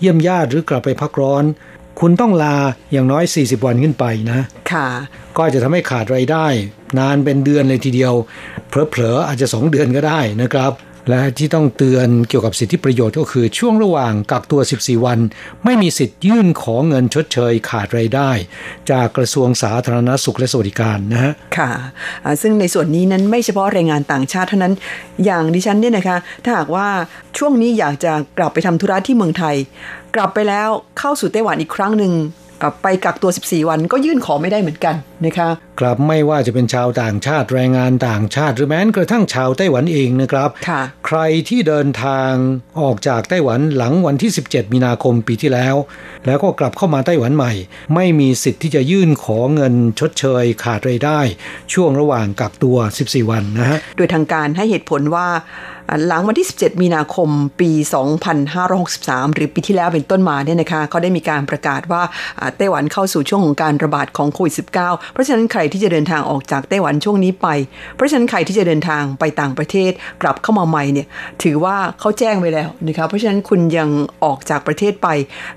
[0.00, 1.44] เยี่ยมญาติหรือกลับไปพักร้อน
[2.00, 2.56] คุณต้องลา
[2.92, 4.40] อย่างน้อย 40 วันขึ้นไปนะ
[4.72, 4.88] ค่ะ
[5.36, 6.46] ก็อาจจะทำให้ขาดรายได้
[6.98, 8.12] นานเป็นเดือนเลยทีเดียว
[8.68, 10.72] เผลอๆอาจจะ 2 เดือนก็ได้นะครับ
[11.10, 15.18] และที่ต้องเตือนเกี่ยวกับสิทธิประโยชน์ก็คือช่วงระหว่างกักตัว 14 วัน
[15.64, 18.30] ไม่มีสิทธิ์ยื่นขอเงินชดเชยขาดรายได้
[18.90, 21.70] จากกระทรวงสาธารณสุขและสวัสดิการนะฮะค่ะ
[22.42, 24.74] ซึ่งในส่วนนี้นั้นไม่เฉพาะแรงงานต่างชาติเท่านั้น
[25.24, 26.88] อย่างดิฉันเนี่ยนะคะ ถ้าหากว่า
[27.38, 29.56] ช่วงนี้อยากจะกลับไปทำธุระที่เมืองไทย
[30.14, 30.68] กลับไปแล้ว
[30.98, 32.12] เข้าสู่ไต้หวันอีกครั้งหนึ่ง
[32.82, 34.94] ไปกักตัว 14 วันก็ยื่นขอไม่ได้เหมือนกัน
[35.24, 35.48] นะคะ
[35.80, 42.32] กลับไม่ว่าจะเป็นชาวต่างชาติแรงงานต่างชาติหรือแม้กระทั่งชาวไต้หวันเองนะครับค่ะใครที่เดินทาง
[42.80, 45.74] ออกจากไต้หวันหลังวันที่ 17 มีนาคมปีที่แล้ว
[46.26, 47.52] แล้วก็กลับเข้ามาไต้หวันใหม่
[47.94, 51.20] ไม่มีสิทธิ์ที่จะยื่นขอเงินชดเชยขาดรายได้
[51.72, 52.76] ช่วงระหว่างกักตัว
[53.06, 55.75] 14 วันนะฮะโดยทางการให้เหตุผลว่าอ่า
[56.06, 57.28] หลังวันที่ 17 มีนาคม
[57.60, 57.70] ปี
[58.54, 62.02] 2563 หรือปีที่แล้วเป็นต้นมาเนี่ยนะคะเขาได้มีการประกาศว่า
[62.38, 64.72] อ่าไต้หวันเข้าสู่ช่วงของการระบาดของโควิด -19
[65.12, 67.48] เพราะฉะนั้นใครที่จะเดินทางออกจากไต้หวันช่วงนี้ไป
[67.94, 69.90] เพราะฉะนั้นใครที่จะเดินทางไปต่างประเทศ
[70.22, 71.06] กลับเข้ามาใหม่เนี่ย
[71.42, 73.88] ถือว่าเขาแจ้งไว้แล้วนะคะเพราะฉะนั้นคุณยัง
[74.24, 75.08] ออกจากประเทศไป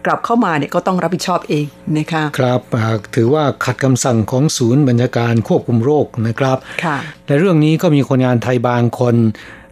[0.06, 1.66] กลับเข้ามาเนี่ยก็ต้องรับผิดชอบเอง
[1.98, 9.16] นะคะครับอ่าถือว่าขัดคำสั่งของศูนย์บัญชาการควบคุมโรคนะครับค่ะในเรื่องนี้ก็มีคนงานไทยบางคน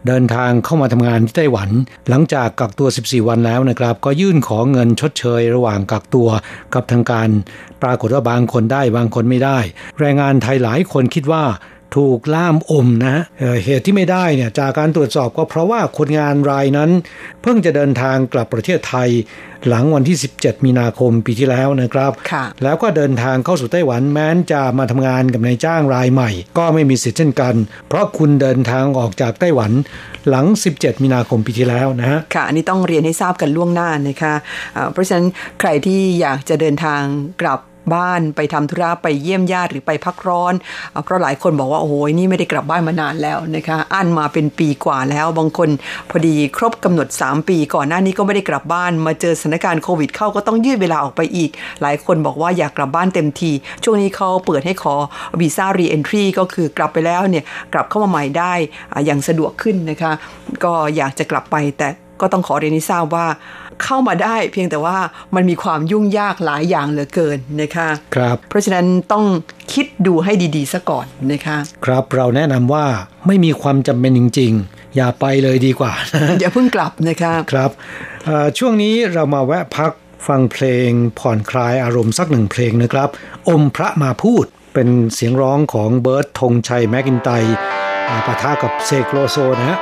[0.08, 1.70] เดินทางเข้ามาทำงานที่ไต้หวัน
[2.08, 6.28] หลังจากกักตัว 14 วันแล้วนะครับ ก็ยื่นขอเงินชดเชยระหว่างกักตัว
[6.74, 7.28] กับทางการ
[7.82, 9.58] ปรากฏว่าบางคนได้บางคนไม่ได้
[10.00, 11.44] แรงงานไทยหลายคนคิดว่า
[11.96, 16.90] ถูกล่ามอมนะฮะเอ่อเหตุที่ไม่ได้เนี่ยจากการตรวจสอบก็เพราะว่าคนงานรายนั้น
[17.42, 19.08] เพิ่งจะเดินทางกลับประเทศไทย
[19.68, 27.54] หลังวันที่ 17 มีนาคมปีที่แล้วนะครับค่ะแล้วก็เดินทางเข้าสู่ไต้หวันแม้นจะมาทำงานกับนายจ้างรายใหม่ ก็ไม่มีสิทธิ์เช่นกัน
[27.88, 29.72] เพราะคุณเดินทางออกจากไต้หวัน
[30.28, 34.34] หลัง 17 มีนาคมปีที่แล้วนะฮะค่ะอันนี้ต้องเรียนให้ทราบกันล่วงหน้านะคะ
[34.76, 35.26] อ่าเพราะฉะนั้น
[35.60, 37.02] ใครที่อยากจะเดินทาง
[37.42, 37.60] กลับ
[37.94, 40.54] บ้านไปทำธุระไปเยี่ยมญาติหรือไปพักร้อน
[41.04, 45.68] เพราะหลายคนบอกว่าโอ้โหนี่ไม่ได้กลับบ้านมานานแล้วนะคะอันมาเป็นปีกว่าแล้วบางคน
[46.10, 51.50] พอดีครบกำหนด 3 ปี ก่อนหน้านี้ก็ไม่ได้กลับบ้านมาเจอสถานการณ์โควิดเข้าก็ต้องยืดเวลาออกไปอีก
[51.82, 53.50] หลายคนบอกว่าอยากกลับบ้านเต็มที
[53.84, 54.94] ช่วงนี้เขาเปิดให้ขอ
[55.40, 58.52] วีซ่ารีเอนทรีก็คือกลับไปแล้วเนี่ยกลับเข้ามาใหม่ได้
[58.92, 60.12] อ่าอย่างสะดวกขึ้นนะคะ
[60.64, 61.88] ก็อยากจะกลับไปแต่
[62.20, 63.26] ก็ต้องขอเรียนให้ทราบว่า
[63.84, 64.98] เข้ามาได้ เพียงแต่ว่า
[65.34, 69.24] มันมีความยุ่งยากหลายอย่างเหลือเกินนะคะครับ เพราะฉะนั้นต้อง
[69.72, 72.86] คิดดูให้ดีๆซะก่อนนะคะ ครับเราแนะนำว่า
[73.26, 75.92] ไม่มีความจำเป็นจริง ๆ อย่าไปเลยดีกว่า
[76.40, 77.70] อย่าเพิ่งกลับนะคะครับ
[78.24, 79.92] เอ่อช่วงนี้เรามาแวะพัก
[80.28, 83.08] ฟังเพลงผ่อนคลายอารมณ์สักหนึ่งเพลงนะครับ
[83.48, 87.54] อมพระมาพูดเป็นเสียงร้องของเบิร์ตธงชัยแมกกินไตร์
[88.08, 89.78] อ่าปะทะกับเซกโลโซนะฮะ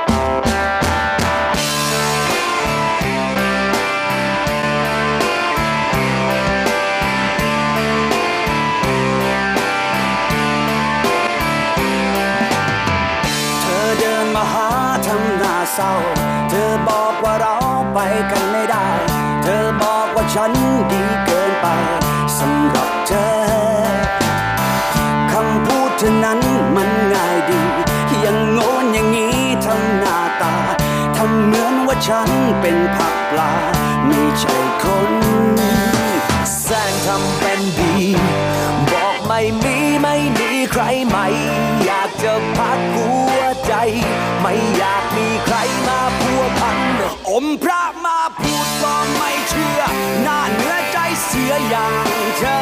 [47.43, 49.81] มพระมาพูดก็ไม่เชื่อ
[50.23, 52.07] หน้าเนื้อใจเสียอย่าง
[52.37, 52.59] เธอ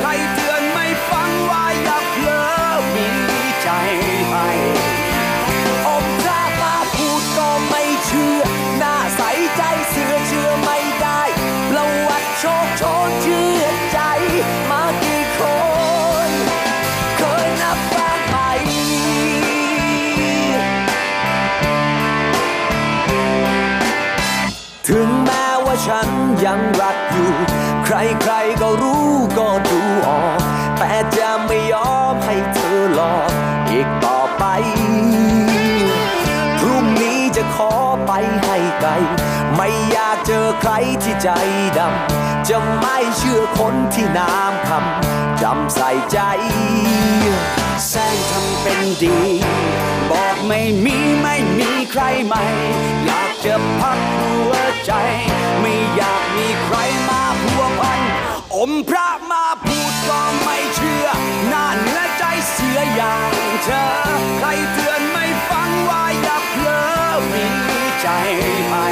[0.00, 0.08] ใคร
[28.22, 30.38] ใครๆก็รู้ก็ดูออก
[30.78, 33.30] แต่จะไม่ยอมให้เธอหลอก
[33.70, 34.44] อีกต่อไป
[36.60, 37.72] พรุ่งนี้จะขอ
[38.06, 38.12] ไป
[38.44, 38.90] ให้ไกล
[39.56, 41.28] ไม่อยากเจอใครที่ใจ
[41.78, 46.18] ดำ จะไม่เชื่อคนที่น้ำคำจำใส่ใจ
[47.88, 49.18] แสงทำเป็นดี
[50.10, 52.42] บอกไม่มีไม่มีใครใหม่
[53.06, 54.52] อยากจะพักหัว
[54.86, 54.92] ใจ
[55.60, 56.76] ไม่อยากมีใคร
[57.08, 57.23] มา
[58.56, 61.06] อมพระมาพูดก็ไม่เชื่อ
[61.52, 63.32] น้านื้อใจเสียอย่าง
[63.64, 63.86] เธอ
[64.38, 66.82] ใครเตือนไม่ฟังว่าอย่าเพลอ
[67.32, 67.46] มี
[68.00, 68.08] ใจ
[68.68, 68.88] ให้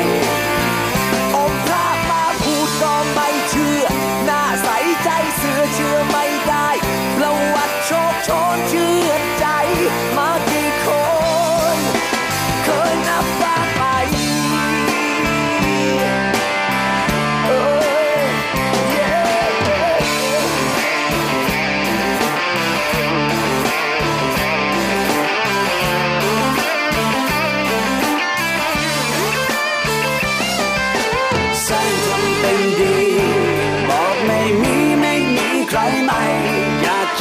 [1.37, 3.85] อมพระมาพูดก็ไม่เชื่อ
[4.25, 4.69] หน้าใส
[5.05, 6.69] ใจเสือเชื่อไม่ได้
[7.17, 9.47] ประวัติโชคโชนเชื่อใจ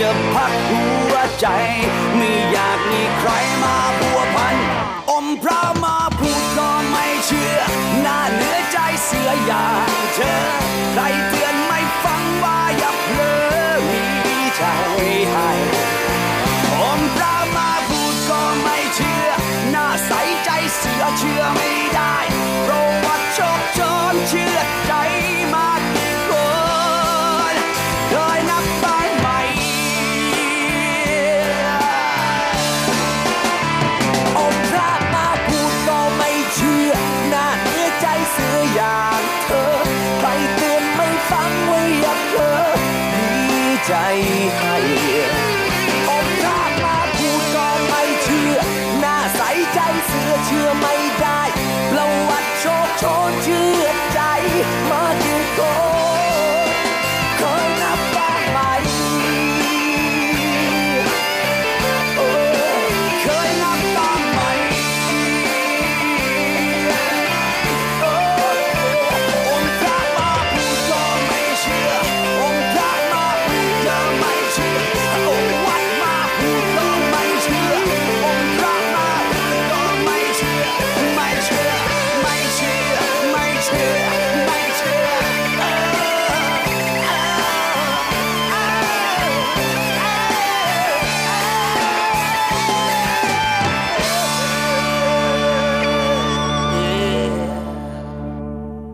[0.02, 1.48] จะพักหัวใจ
[2.16, 3.30] ไม่อยากมีใคร
[3.64, 3.91] มา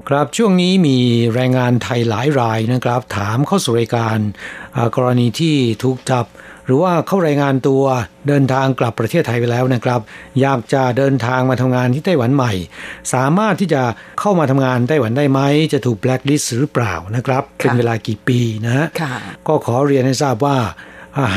[0.07, 0.97] ครับช่วงนี้มี
[1.33, 4.17] แรงงานไทยหลายรายนะครับ ถามเข้าสู่รายการ
[4.75, 6.25] อ่ากรณีที่ถูกจับ
[6.65, 7.83] หรือว่าเข้ารายงานตัว
[8.27, 10.01] เดินทางกลับประเทศไทยไปแล้วนะครับ
[10.41, 12.53] อยากจะเดินทางมาทำงานที่ไต้หวันใหม่
[13.13, 13.83] สามารถที่จะ
[14.19, 15.39] เข้ามาทำงานไต้หวันได้ไหม
[15.73, 19.13] จะถูกแบล็คลิสต์หรือเปล่านะครับ เป็นเวลากี่ปีนะฮะค่ะ
[19.47, 20.71] ก็ขอเรียนให้ทราบว่าอ่า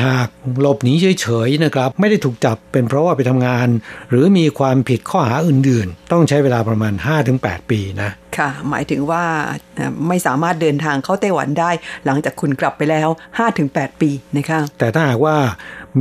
[0.03, 0.29] หาก
[0.61, 3.69] หลบหนีเฉยๆนะครับ ไม่ได้ถูกจับเป็นเพราะว่าไปทำงาน
[4.11, 6.95] หรือมีความผิดข้อหาอื่นๆ ต้องใช้เวลาประมาณ
[7.33, 9.25] 5-8 ปีนะค่ะ หมายถึงว่า
[9.77, 11.71] เอ่อไม่สามารถเดินทางเข้าไต้หวันได้
[12.07, 13.09] หลังจากคุณกลับไปแล้ว
[13.55, 15.37] 5-8 ปีนะคะแต่ถ้าหากว่า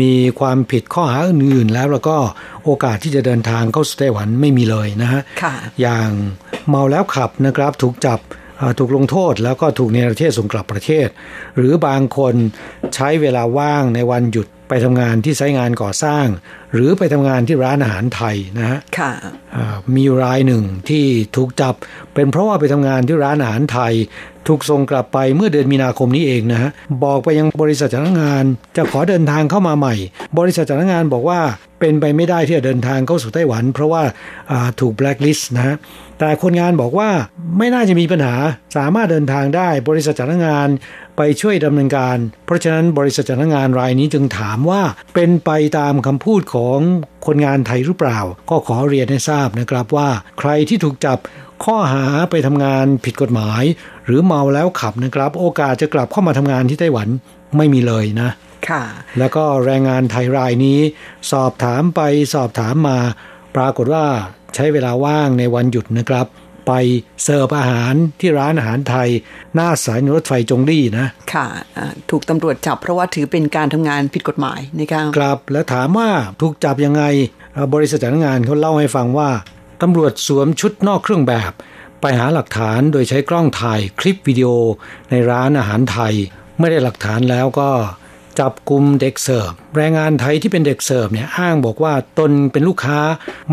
[0.01, 2.17] มีความผิดข้อหาอื่นๆ แล้วแล้วก็
[2.63, 6.09] โอกาสที่จะเดินทางเข้าสู่ไต้หวันไม่มีเลยนะฮะค่ะอย่าง
[6.69, 8.38] เมาแล้วขับนะครับถูกจับอ่า
[8.79, 11.07] ถูกลงโทษแล้วก็ถูกเนรเทศส่งกลับประเทศ
[11.57, 12.35] หรือบางคน
[12.95, 16.25] ใช้เวลาว่างในวันหยุด ไปทำงานที่ไซต์งานก่อสร้าง
[16.73, 19.11] หรือไปทำงานที่ร้านอาหารไทยนะฮะค่ะ
[19.55, 21.05] อ่ามีรายหนึ่งที่
[21.35, 21.75] ถูกจับ
[22.13, 23.93] เป็นเพราะว่าไปทำงานที่ร้านอาหารไทย
[24.47, 26.69] ถูกส่งกลับไปเมื่อเดือนมีนาคมนี้เองนะฮะ
[27.03, 28.45] บอกไปยังบริษัทจ้างงาน
[28.77, 29.95] จะขอเดินทางเข้ามาใหม่
[30.39, 31.39] บริษัทจ้างงานบอกว่า
[31.79, 34.03] เป็นไปไม่ได้ที่จะเดินทางเข้าสู่ไต้หวัน เพราะว่า
[34.51, 35.75] อ่าถูกแบล็คลิสต์นะฮะ
[36.19, 37.09] แต่คนงานบอกว่า
[37.57, 38.35] ไม่น่าจะมีปัญหา
[38.77, 40.67] สามารถเดินทางได้ บริษัทจ้างงาน
[41.21, 44.81] ไปช่วยดำเนินการ เพราะฉะนั้นบริษัทจ้างงานรายนี้จึงถามว่า
[45.13, 46.79] เป็นไปตามคำพูดของ
[47.25, 50.09] คนงานไทยหรือเปล่า ก็ขอเรียนให้ทราบนะครับว่า
[50.39, 51.17] ใครที่ถูกจับ
[51.63, 53.63] ข้อหาไปทำงานผิดกฎหมาย
[54.05, 57.07] หรือเมาแล้วขับนะครับ โอกาสจะกลับเข้ามาทำงานที่ไต้หวัน
[57.57, 58.29] ไม่มีเลยนะ
[58.69, 58.83] ค่ะ
[59.19, 60.79] แล้วก็แรงงานไทยรายนี้
[61.31, 62.01] สอบถามไป
[62.33, 62.97] สอบถามมา
[63.55, 64.05] ปรากฏว่า
[64.55, 66.27] ใช้เวลาว่างในวันหยุดนะครับ
[66.69, 66.73] ไป
[67.23, 69.09] เสิร์ฟอาหารที่ร้านอาหารไทย
[69.55, 71.47] หน้าสถายรถไฟจงลี่นะ ค่ะ
[71.77, 76.09] อ่าถูกตำรวจจับเพราะว่าถือเป็นการทำงานผิดกฎหมายนะคะกลับแล้วถามว่า
[76.41, 77.03] ถูกจับยังไง
[77.53, 79.29] เอ่อบริษัทจ้างงานเขาเล่าให้ฟังว่า
[79.81, 81.51] ตำรวจสวมชุดนอกเครื่องแบบ
[82.01, 84.49] ไปหาหลักฐานโดยใช้กล้องถ่ายคลิปวิดีโอ
[85.11, 86.13] ในร้านอาหารไทย
[86.57, 87.69] เมื่อได้หลักฐานแล้วก็
[88.39, 92.99] จับกลุ่มเด็กเสิร์ฟแรงงานไทยที่เป็นเด็กเสิร์ฟเนี่ยอ้างบอกว่าตนเป็นลูกค้า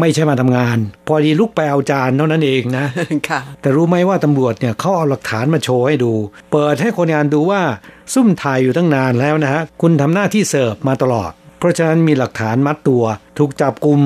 [0.01, 2.87] ไม่ใช่มาทำงาน พอดีลุกไปเอาจานเท่านั้นเองนะ
[3.29, 6.13] ค่ะ แต่รู้ไหมว่าตำรวจเนี่ยเขาเอาหลักฐานมาโชว์ให้ดู
[6.53, 7.61] เปิดให้คนงานดูว่า
[8.15, 13.05] ซุ่มถ่ายอยู่ตั้งนานแล้วนะฮะคุณทำหน้าที่เสิร์ฟมาตลอด เพราะฉะนั้นมีหลักฐานมัดตัว
[13.39, 14.01] ถูกจับกลุ่ม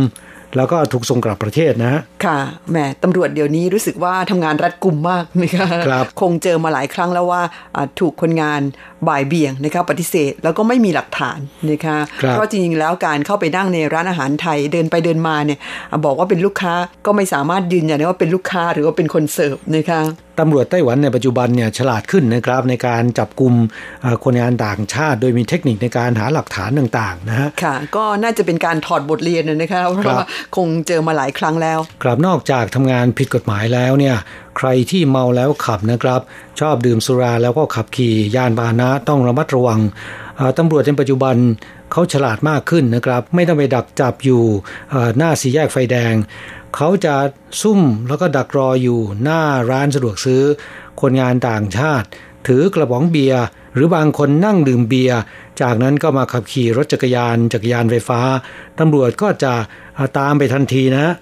[0.56, 2.38] แล้วก็ถูกส่งกลับประเทศนะฮะค่ะ
[2.70, 7.42] แหมตำรวจเดี๋ยวนี้รู้สึกว่าทำงานรัดกุมมากนะคะครับคงเจอมาหลายครั้งแล้วว่า
[7.76, 8.60] อ่าถูกคนงาน
[9.08, 11.38] บ่ายเบี่ยงนะคะปฏิเสธแล้วก็ไม่มีหลักฐาน
[11.70, 15.58] นะคะครับเพราะจริงๆแล้วการเข้าไปนั่งในร้านอาหารไทยเดินไปเดินมาเนี่ย
[15.90, 16.74] อะบอกว่าเป็นลูกค้า
[17.06, 20.00] ก็ไม่สามารถยืนยันได้ว่าเป็นลูกค้าหรือว่าเป็นคนเสิร์ฟนะคะ
[20.40, 23.54] ตำรวจไต้หวันในปัจจุบันเนี่ยฉลาดขึ้นนะครับในการจับกลุ่ม
[24.02, 30.26] เอ่อคนงานต่างชาติ โดยมีเทคนิคในการหาหลักฐานต่างๆนะฮะค่ะ ก็น่าจะเป็นการถอดบทเรียนนะนะคะเพราะว่า
[30.56, 34.16] คงเจอมาหลายครั้งแล้วกลับนอกจากทำงานผิดกฎหมายแล้วเนี่ย
[34.56, 36.20] ใครที่เมาแล้วขับนะครับ
[36.60, 39.80] ชอบดื่มสุราแล้วก็ขับขี่ยานพาหนะต้องระมัดระวัง
[40.58, 41.36] ตำรวจในปัจจุบัน
[41.92, 44.42] เขาฉลาดมากขึ้นนะครับ ไม่ต้องไปดักจับอยู่
[45.16, 46.14] หน้าสี่แยกไฟแดง
[46.76, 47.14] เขาจะ
[47.62, 50.42] ซุ่มแล้วก็ดักรออยู่หน้าร้านสะดวกซื้อ
[51.00, 52.06] คนงานต่างชาติ
[52.46, 53.42] ถือกระป๋องเบียร์
[53.74, 55.18] หรือบางคนนั่งดื่มเบียร์
[55.60, 58.20] จากนั้นก็มาขับขี่รถจักรยานจักรยานไฟฟ้า
[58.78, 59.52] ตำรวจก็จะ
[60.18, 61.14] ตามไปทันทีนะค่ะ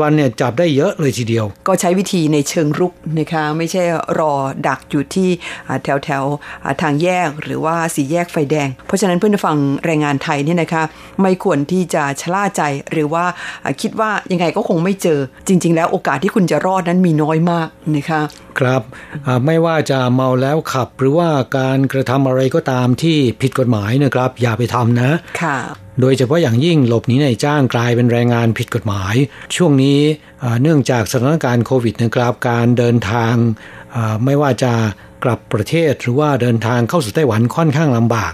[0.00, 3.82] วันๆเนี่ยจับได้เยอะเลยทีเดียว ก็ใช้วิธีในเชิงรุกนะคะไม่ใช่
[4.18, 4.32] รอ
[4.68, 5.28] ดักอยู่ที่
[5.68, 6.24] อ่าแถวแถว
[6.64, 10.82] อ่าทางแยกหรือว่าสีแยกไฟแดง เพราะฉะนั้นเพื่อนผู้ฟังแรงงานไทยเนี่ยนะคะ
[11.22, 13.24] ไม่ควรที่จะชะล่าใจหรือว่า
[13.64, 18.22] อ่าคิดว่ายังไงก็คงไม่เจอ จริง ๆ แล้วโอกาสที่คุณจะรอดนั้นมีน้อยมากนะคะ
[18.58, 18.82] ครับ
[19.26, 21.28] อ่าไม่ว่าจะเมาแล้วขับหรือว่า
[21.58, 25.10] การกระทำอะไรก็ตามที่ผิดกฎหมายนะครับ อย่าไปทำนะ
[25.42, 25.58] ค่ะ
[26.00, 29.14] โดยเฉพาะอย่างยิ่งหลบหนีในจ้างกลายเป็นแรงงานผิดกฎหมาย
[29.56, 30.00] ช่วงนี้
[30.42, 33.34] อ่าเนื่องจากสถานการณ์โควิดนะครับการเดินทาง
[33.96, 34.72] อ่าไม่ว่าจะ
[35.24, 38.32] กลับประเทศหรือว่าเดินทางเข้าสู่ไต้หวันค่อนข้างลำบาก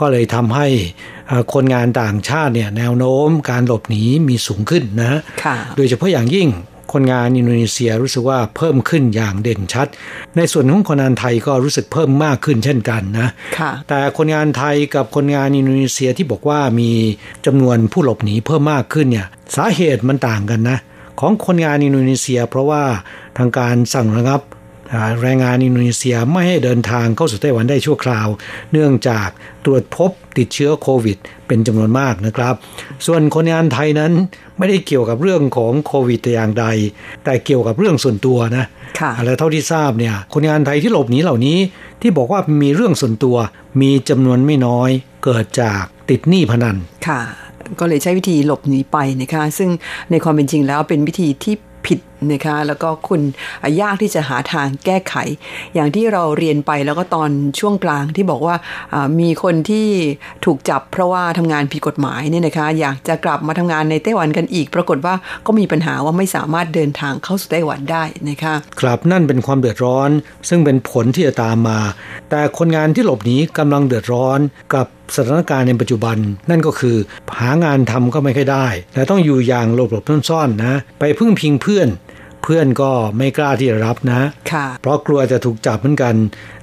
[0.00, 0.66] ก็เลยทำให้
[1.30, 6.48] อ่าคนงานต่างชาติเนี่ยแนวโน้มการหลบหนีมีสูงขึ้นนะค่ะโดยเฉพาะอย่างยิ่ง
[6.92, 9.86] คนงานอินโดนีเซียรู้สึกว่าเพิ่มขึ้นอย่างเด่นชัด
[10.36, 13.28] ในส่วนของคนงานไทยก็รู้สึกเพิ่มมากขึ้นเช่นกันนะ
[13.58, 16.90] ค่ะแต่คนงานไทยกับคนงานอินโดนีเซียที่บอกว่ามี
[17.46, 19.26] จำนวนผู้หลบหนีเพิ่มมากขึ้นเนี่ย
[19.56, 20.78] สาเหตุมันต่างกันนะ
[21.20, 22.82] ของคนงานอินโดนีเซีย เพราะว่า
[23.38, 24.59] ทางการสั่งระงับอ่า
[25.22, 28.28] แรงงานอินโดนีเซียไม่ให้เดินทางเข้าสู่ไต้หวันได้ชั่วคราว
[28.72, 29.28] เนื่องจาก
[29.64, 31.16] ตรวจพบติดเชื้อโควิด
[31.46, 32.54] เป็นจำนวนมากนะครับ
[33.06, 34.12] ส่วนคนงานไทยนั้น
[34.58, 36.66] ไม่ได้เกี่ยวกับเรื่องของโควิดแต่อย่างใด
[37.24, 38.64] แต่เกี่ยวกับเรื่องส่วนตัวนะ
[39.00, 41.58] ค่ะและเท่าที่ทราบเนี่ยคนงานไทยที่หลบหนีเหล่านี้
[42.00, 43.36] ที่บอกว่ามีเรื่องส่วนตัว
[43.80, 44.90] มีจำนวนไม่น้อย
[45.24, 46.76] เกิดจากติดหนี้พนัน
[47.08, 47.20] ค่ะ
[47.80, 49.70] ก็เลยใช้วิธีหลบหนีไปนะคะซึ่ง
[50.10, 51.54] ในความเป็นจริงแล้วเป็นวิธีที่
[51.86, 51.98] ผิด
[52.32, 53.20] นะคะแล้วก็คุณ
[53.80, 55.14] ยากที่จะหาทางแก้ไข
[55.74, 58.56] อย่างที่เราเรียนไปแล้วก็ตอนช่วงกลางที่บอกว่า
[59.20, 59.86] มีคนที่
[60.44, 65.14] ถูกจับเพราะว่าทำงานผิดกฎหมายเนี่ยนะคะอยากจะกลับมาทำงานในไต้หวันกันอีก ปรากฏว่า
[65.46, 70.10] ก็มีปัญหาว่าไม่สามารถเดินทางเข้าสู่ไต้หวันได้นะคะครับนั่นเป็นความเดือดร้อน
[70.48, 71.78] ซึ่งเป็นผลที่จะตามมา
[72.30, 74.40] แต่คนงานที่หลบหนีกำลังเดือดร้อน
[74.74, 76.16] กับสถานการณ์ในปัจจุบัน
[76.50, 76.96] นั่นก็คือ
[77.38, 81.88] หางานทำก็ไม่ค่อยได้ และต้องอยู่อย่างหลบหลบซ่อนๆนะ ไปพึ่งพิงเพื่อน
[82.42, 84.20] เพื่อนก็ไม่กล้าที่จะรับนะ
[84.52, 86.14] ค่ะเพราะกลัวจะถูกจับเหมือนกัน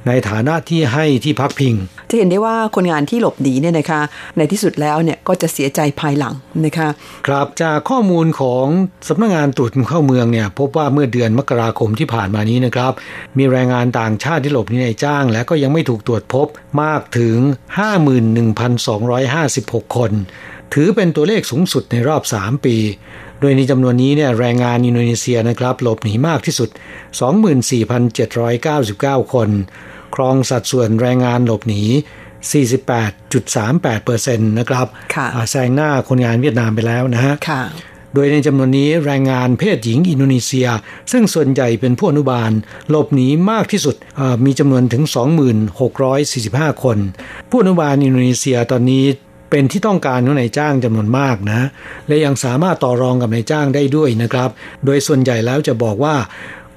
[0.07, 1.75] ในฐานะที่ให้ที่พักพิง
[2.09, 4.01] จะเห็นได้ว่าคนงานที่หลบหนีเนี่ยนะคะ
[4.37, 6.33] ในที่สุดแล้วเนี่ยก็จะเสียใจภายหลัง
[6.65, 6.89] นะคะ
[7.27, 8.65] ครับจากข้อมูลของ
[9.07, 12.91] สำนักงานตรวจคนเข้าเมืองเนี่ยพบว่าเมื่อเดือนมกราคมที่ผ่านมานี้นะครับ
[13.37, 16.47] มีแรงงานต่างชาติที่หลบหนีในจ้าง และก็ยังไม่ถูกตรวจพบ
[16.81, 17.37] มากถึง
[19.87, 20.11] 51,256 คน
[20.73, 22.75] ถือเป็นตัวเลขสูงสุดในรอบ 3 ปี
[23.39, 26.69] โดยในจำนวนนี้เนี่ยแรงงานอินโดนีเซียนะครับหลบหนีมากที่สุด
[27.81, 29.49] 24,799 คน
[30.15, 31.81] ครองสัดส่วนแรงงานหลบหนี
[32.97, 37.63] 48.38%นะครับค่ะอ่าแซงหน้าคนงานเวียดนามไปแล้วนะฮะค่ะ
[38.13, 40.67] โดยในจำนวนนี้แรงงานเพศหญิงอินโดนีเซีย
[41.11, 42.51] ซึ่งส่วนใหญ่เป็นผู้อนุบาล
[42.89, 45.03] หลบหนีมากที่สุดเอ่อมีจำนวนถึง
[46.73, 46.97] 2645 คน
[47.49, 49.03] ผู้อนุบาลอินโดนีเซียตอนนี้
[49.49, 51.61] เป็นที่ต้องการของนายจ้างจำนวนมากนะ
[52.07, 54.49] และยังสามารถต่อรองกับนายจ้างได้ด้วยนะครับ
[54.85, 56.15] โดยส่วนใหญ่แล้วจะบอกว่า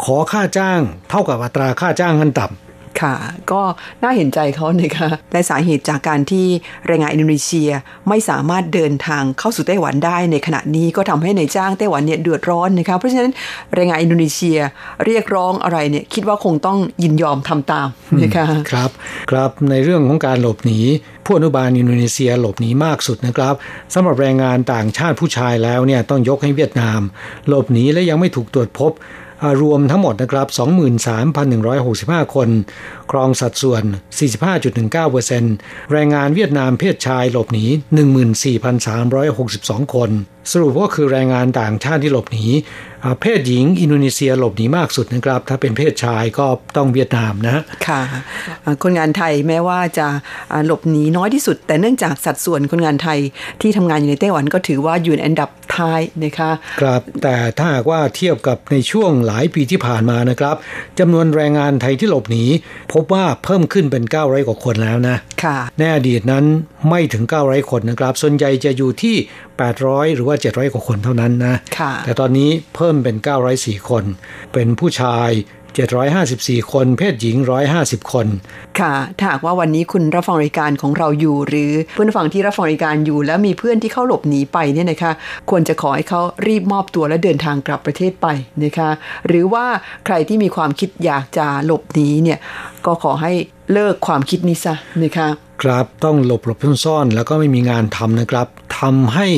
[0.04, 2.69] ขอค่าจ้างเท่ากับอัตราค่าจ้างขั้นต่ำ
[3.00, 3.14] ค่ะ
[3.52, 3.60] ก็
[4.02, 6.46] น่าเห็นใจเขานะคะและสาเหตุจากการที่
[6.86, 7.70] แรงงานอินโดนีเซีย
[8.08, 13.32] ไม่สามารถเดินทางเข้าสู่ไต้หวันได้ในขณะนี้ก็ทำให้ในจ้างไต้หวันเนี่ยเดือดร้อนนะคะเพราะฉะนั้น
[13.74, 14.58] แรงงานอินโดนีเซีย
[15.06, 17.88] เรียกร้องอะไรเนี่ยคิดว่าคงต้องยินยอมทำตาม
[18.22, 18.90] นะคะครับ
[19.30, 20.80] ครับในเรื่องของการหลบหนี
[21.26, 23.54] ผู้อนุบาลอินโดนีเซียหลบหนีมากสุดนะครับ
[23.94, 27.00] สำหรับแรงงานต่างชาติผู้ชายแล้วเนี่ยต้องยกให้เวียดนาม
[27.48, 28.92] หลบหนีและยังไม่ถูกตรวจพบ
[29.62, 30.46] รวมทั้งหมดนะครับ
[31.56, 32.48] 23,165 คน
[33.10, 33.84] ครองสัดส่วน
[34.68, 37.66] 45.19%แรงงานเวียดนามเพศชายหลบหนี
[38.60, 40.10] 14,362 คน
[40.52, 42.46] สรุปก็คือแรงงานต่างชาติที่หลบหนี
[43.04, 46.46] อ่าเพศหญิงอินโดนีเซียหลบหนีมากสุดนะครับ ถ้าเป็นเพศชายก็
[46.76, 48.00] ต้องเวียดนามนะค่ะ
[48.64, 50.06] อ่าคนงานไทยแม้ว่าจะ
[50.52, 53.18] อ่าหลบหนีน้อยที่สุด แต่เนื่องจากสัดส่วนคนงานไทย
[53.60, 56.50] ที่ทำงานอยู่ในไต้หวันก็ถือว่าอยู่ในอันดับท้ายนะคะ
[56.80, 60.56] ครับแต่ถ้าหากว่าเทียบกับในช่วงหลายปีที่ผ่านมานะครับ
[60.98, 62.44] จำนวนแรงงานไทยที่หลบหนี
[62.92, 66.44] พบว่าเพิ่มขึ้นเป็น 900 กว่าคนแล้วนะค่ะในอดีตนั้น
[66.88, 69.16] ไม่ถึง 900 คนนะครับ ส่วนใหญ่จะอยู่ที่
[69.66, 73.16] 800 หรือว่า 700 กว่าคนเท่านั้นนะค่ะแต่ตอนนี้เพิ่มเป็น
[73.52, 74.04] 904 คน
[74.52, 75.30] เป็นผู้ชาย
[76.18, 77.36] 754 คน เพศหญิง
[77.74, 78.26] 150 คน
[78.80, 85.12] ค่ะ ถ้าหากว่าวันนี้คุณรับฟังรายการของเราอยู่ หรือเพื่อนฟังที่รับฟังรายการอยู่ แล้วมีเพื่อนที่เข้าหลบหนีไปเนี่ยนะคะ
[85.50, 88.26] ควรจะขอให้เขารีบมอบตัวและเดินทางกลับประเทศไป
[88.64, 88.90] นะคะ
[89.26, 89.66] หรือว่า
[90.06, 92.38] ใครที่มีความคิดอยากจะหลบหนีเนี่ย
[92.86, 93.32] ก็ขอให้
[93.72, 95.28] เลิกความคิดนี้ซะนะคะ
[95.62, 98.46] ครับต้องหลบหลบซ่อนๆแล้วก็ไม่มีงานทำนะครับ
[98.78, 99.28] ทำให้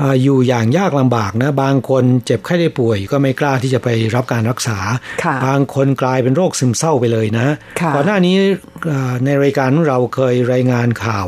[0.00, 4.78] อ่าอยู่อย่างยากลำบากนะบางคนเจ็บไข้ได้ป่วย ก็ไม่กล้าที่จะไปรับการรักษา
[5.24, 7.46] ค่ะบางคนกลายเป็นโรคซึมเศร้าไปเลยนะ
[7.80, 8.36] ค่ะก่อนหน้านี้
[8.92, 11.26] อ่าในรายการของเราเคยรายงานข่าว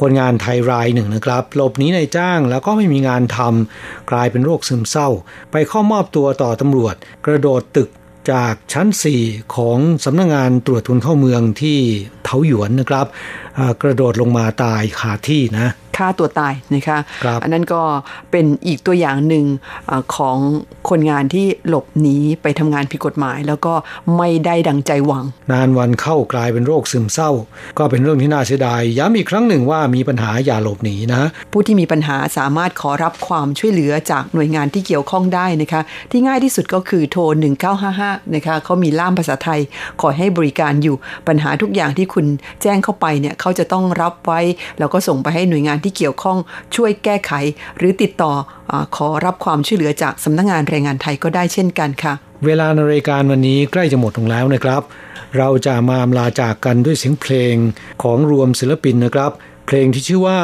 [0.00, 5.08] คนงานไทยรายหนึ่งนะครับหลบหนีในายจ้างแล้วก็ไม่มีงานทำกลายเป็นโรคซึมเศร้า
[5.52, 6.94] ไปเข้ามอบตัวต่อตำรวจ
[7.26, 7.88] กระโดดตึก
[8.32, 8.88] จากชั้น
[9.20, 11.78] 4 ของสำนักงงานตรวจทุนเข้าเมืองที่
[12.24, 13.06] เทาหยวนนะครับ
[13.82, 15.68] กระโดดลงมาตายคาที่นะ
[15.98, 17.82] ฆ่าตัวตายนะคะครับอันนั้นก็
[18.30, 19.44] เป็นอีกตัวอย่างหนึ่ง
[19.90, 20.36] อาของ
[20.90, 23.74] คนงานที่หลบหนีไปทำงานผิดกฎหมาย แล้วก็
[24.16, 27.30] ไม่ได้ดังใจหวัง นานวันเข้ากลายเป็นโรคซึมเศร้า
[27.78, 31.22] ก็เป็นเรื่องที่น่าเสียดายย้ำอีกครั้งหนึ่งว่ามีปัญหาอย่าหลบหนีนะ
[31.52, 35.80] ผู้ที่มีปัญหาสามารถขอรับความช่วยเหลือจากหน่วยงานที่เกี่ยวข้องได้นะคะ
[36.10, 37.22] ที่ง่ายที่สุดก็คือโทร
[37.78, 39.60] 1955นะคะเขามีล่ามภาษาไทย
[40.00, 40.96] ขอให้บริการอยู่
[41.28, 42.26] ปัญหาทุกอย่างที่คุณ
[42.62, 44.40] แจ้งเข้าไปเนี่ยเขาจะต้องรับไว้
[44.78, 46.38] แล้วก็ส่งไปให้หน่วยงานที่เกี่ยวข้อง
[46.76, 47.32] ช่วยแก้ไข
[47.78, 48.32] หรือติดต่อ
[48.70, 52.12] อาขอรับความช่วยเหลือจากสำนักงานแรงงานไทยก็ได้เช่นกันค่ะ
[52.46, 54.82] เวลาในรายการวันนี้ใกล้จะหมดลงแล้วนะครับ
[55.38, 57.54] เราจะมาอำลาจากกันด้วยเสียงเพลง
[58.02, 59.30] ของรวมศิลปินนะครับ
[59.66, 60.38] เพลงที่ชื่อว่า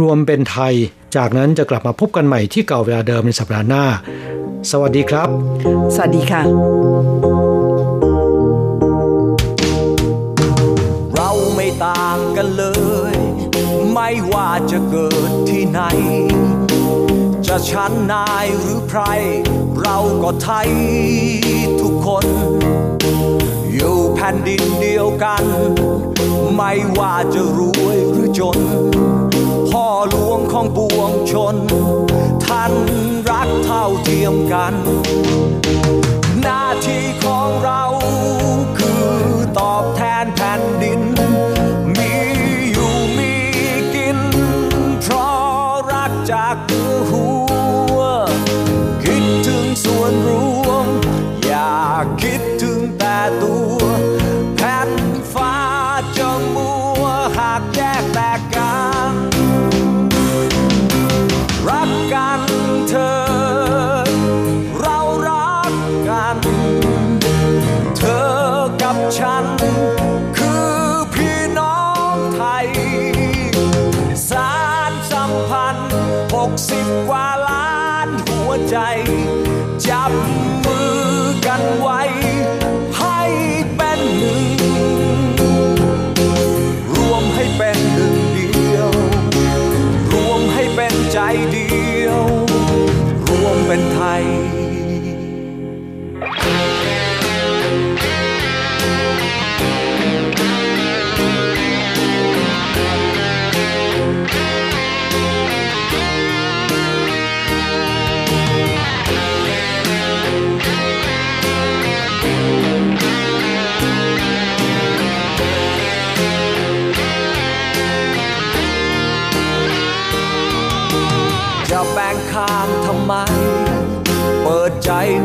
[0.00, 0.74] รวมเป็นไทย
[1.16, 3.84] จากนั้นจะกลับมาพบกันใหม่ที่เก่าเวลาเดิมในสัปดาห์หน้า
[4.70, 5.28] สวัสดีครับ
[5.94, 6.42] สวัสดีค่ะ
[11.14, 12.85] เราไม่ต่างกันเลย
[14.08, 15.80] ไม่ว่าจะเกิดที่ไหน
[17.46, 19.00] จะชั้นนายหรือไพร
[19.80, 20.70] เราก็ไทย
[21.80, 22.26] ทุกคน
[23.74, 25.44] อยู่แผ่นดินเดียวกัน
[26.54, 28.58] ไม่ว่าจะรวยหรือจน
[29.70, 31.56] พ่อหลวงของปวงชน
[32.46, 32.72] ท่าน
[33.30, 34.74] รักเท่าเทียมกัน
[36.42, 37.82] หน้าที่ของเรา
[38.78, 39.06] คือ
[39.58, 41.05] ตอบแทนแผ่นดิน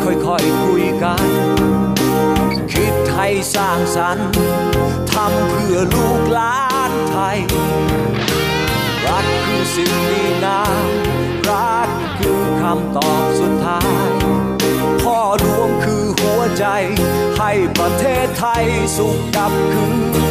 [0.04, 1.28] ค่อยๆคุยกัน
[2.74, 4.30] คิดให้สร้างสรรค์
[5.12, 7.38] ทำเพื่อลูกหลานไทย
[9.06, 10.86] รักคือสิ่งดีงาม
[11.50, 11.90] รัก
[12.20, 14.10] คือคำตอบสุดท้าย
[15.02, 16.66] พ่อหลวงคือหัวใจ
[17.40, 18.66] ให้ประเทศไทย
[18.98, 19.86] สุขกลับคื
[20.30, 20.31] น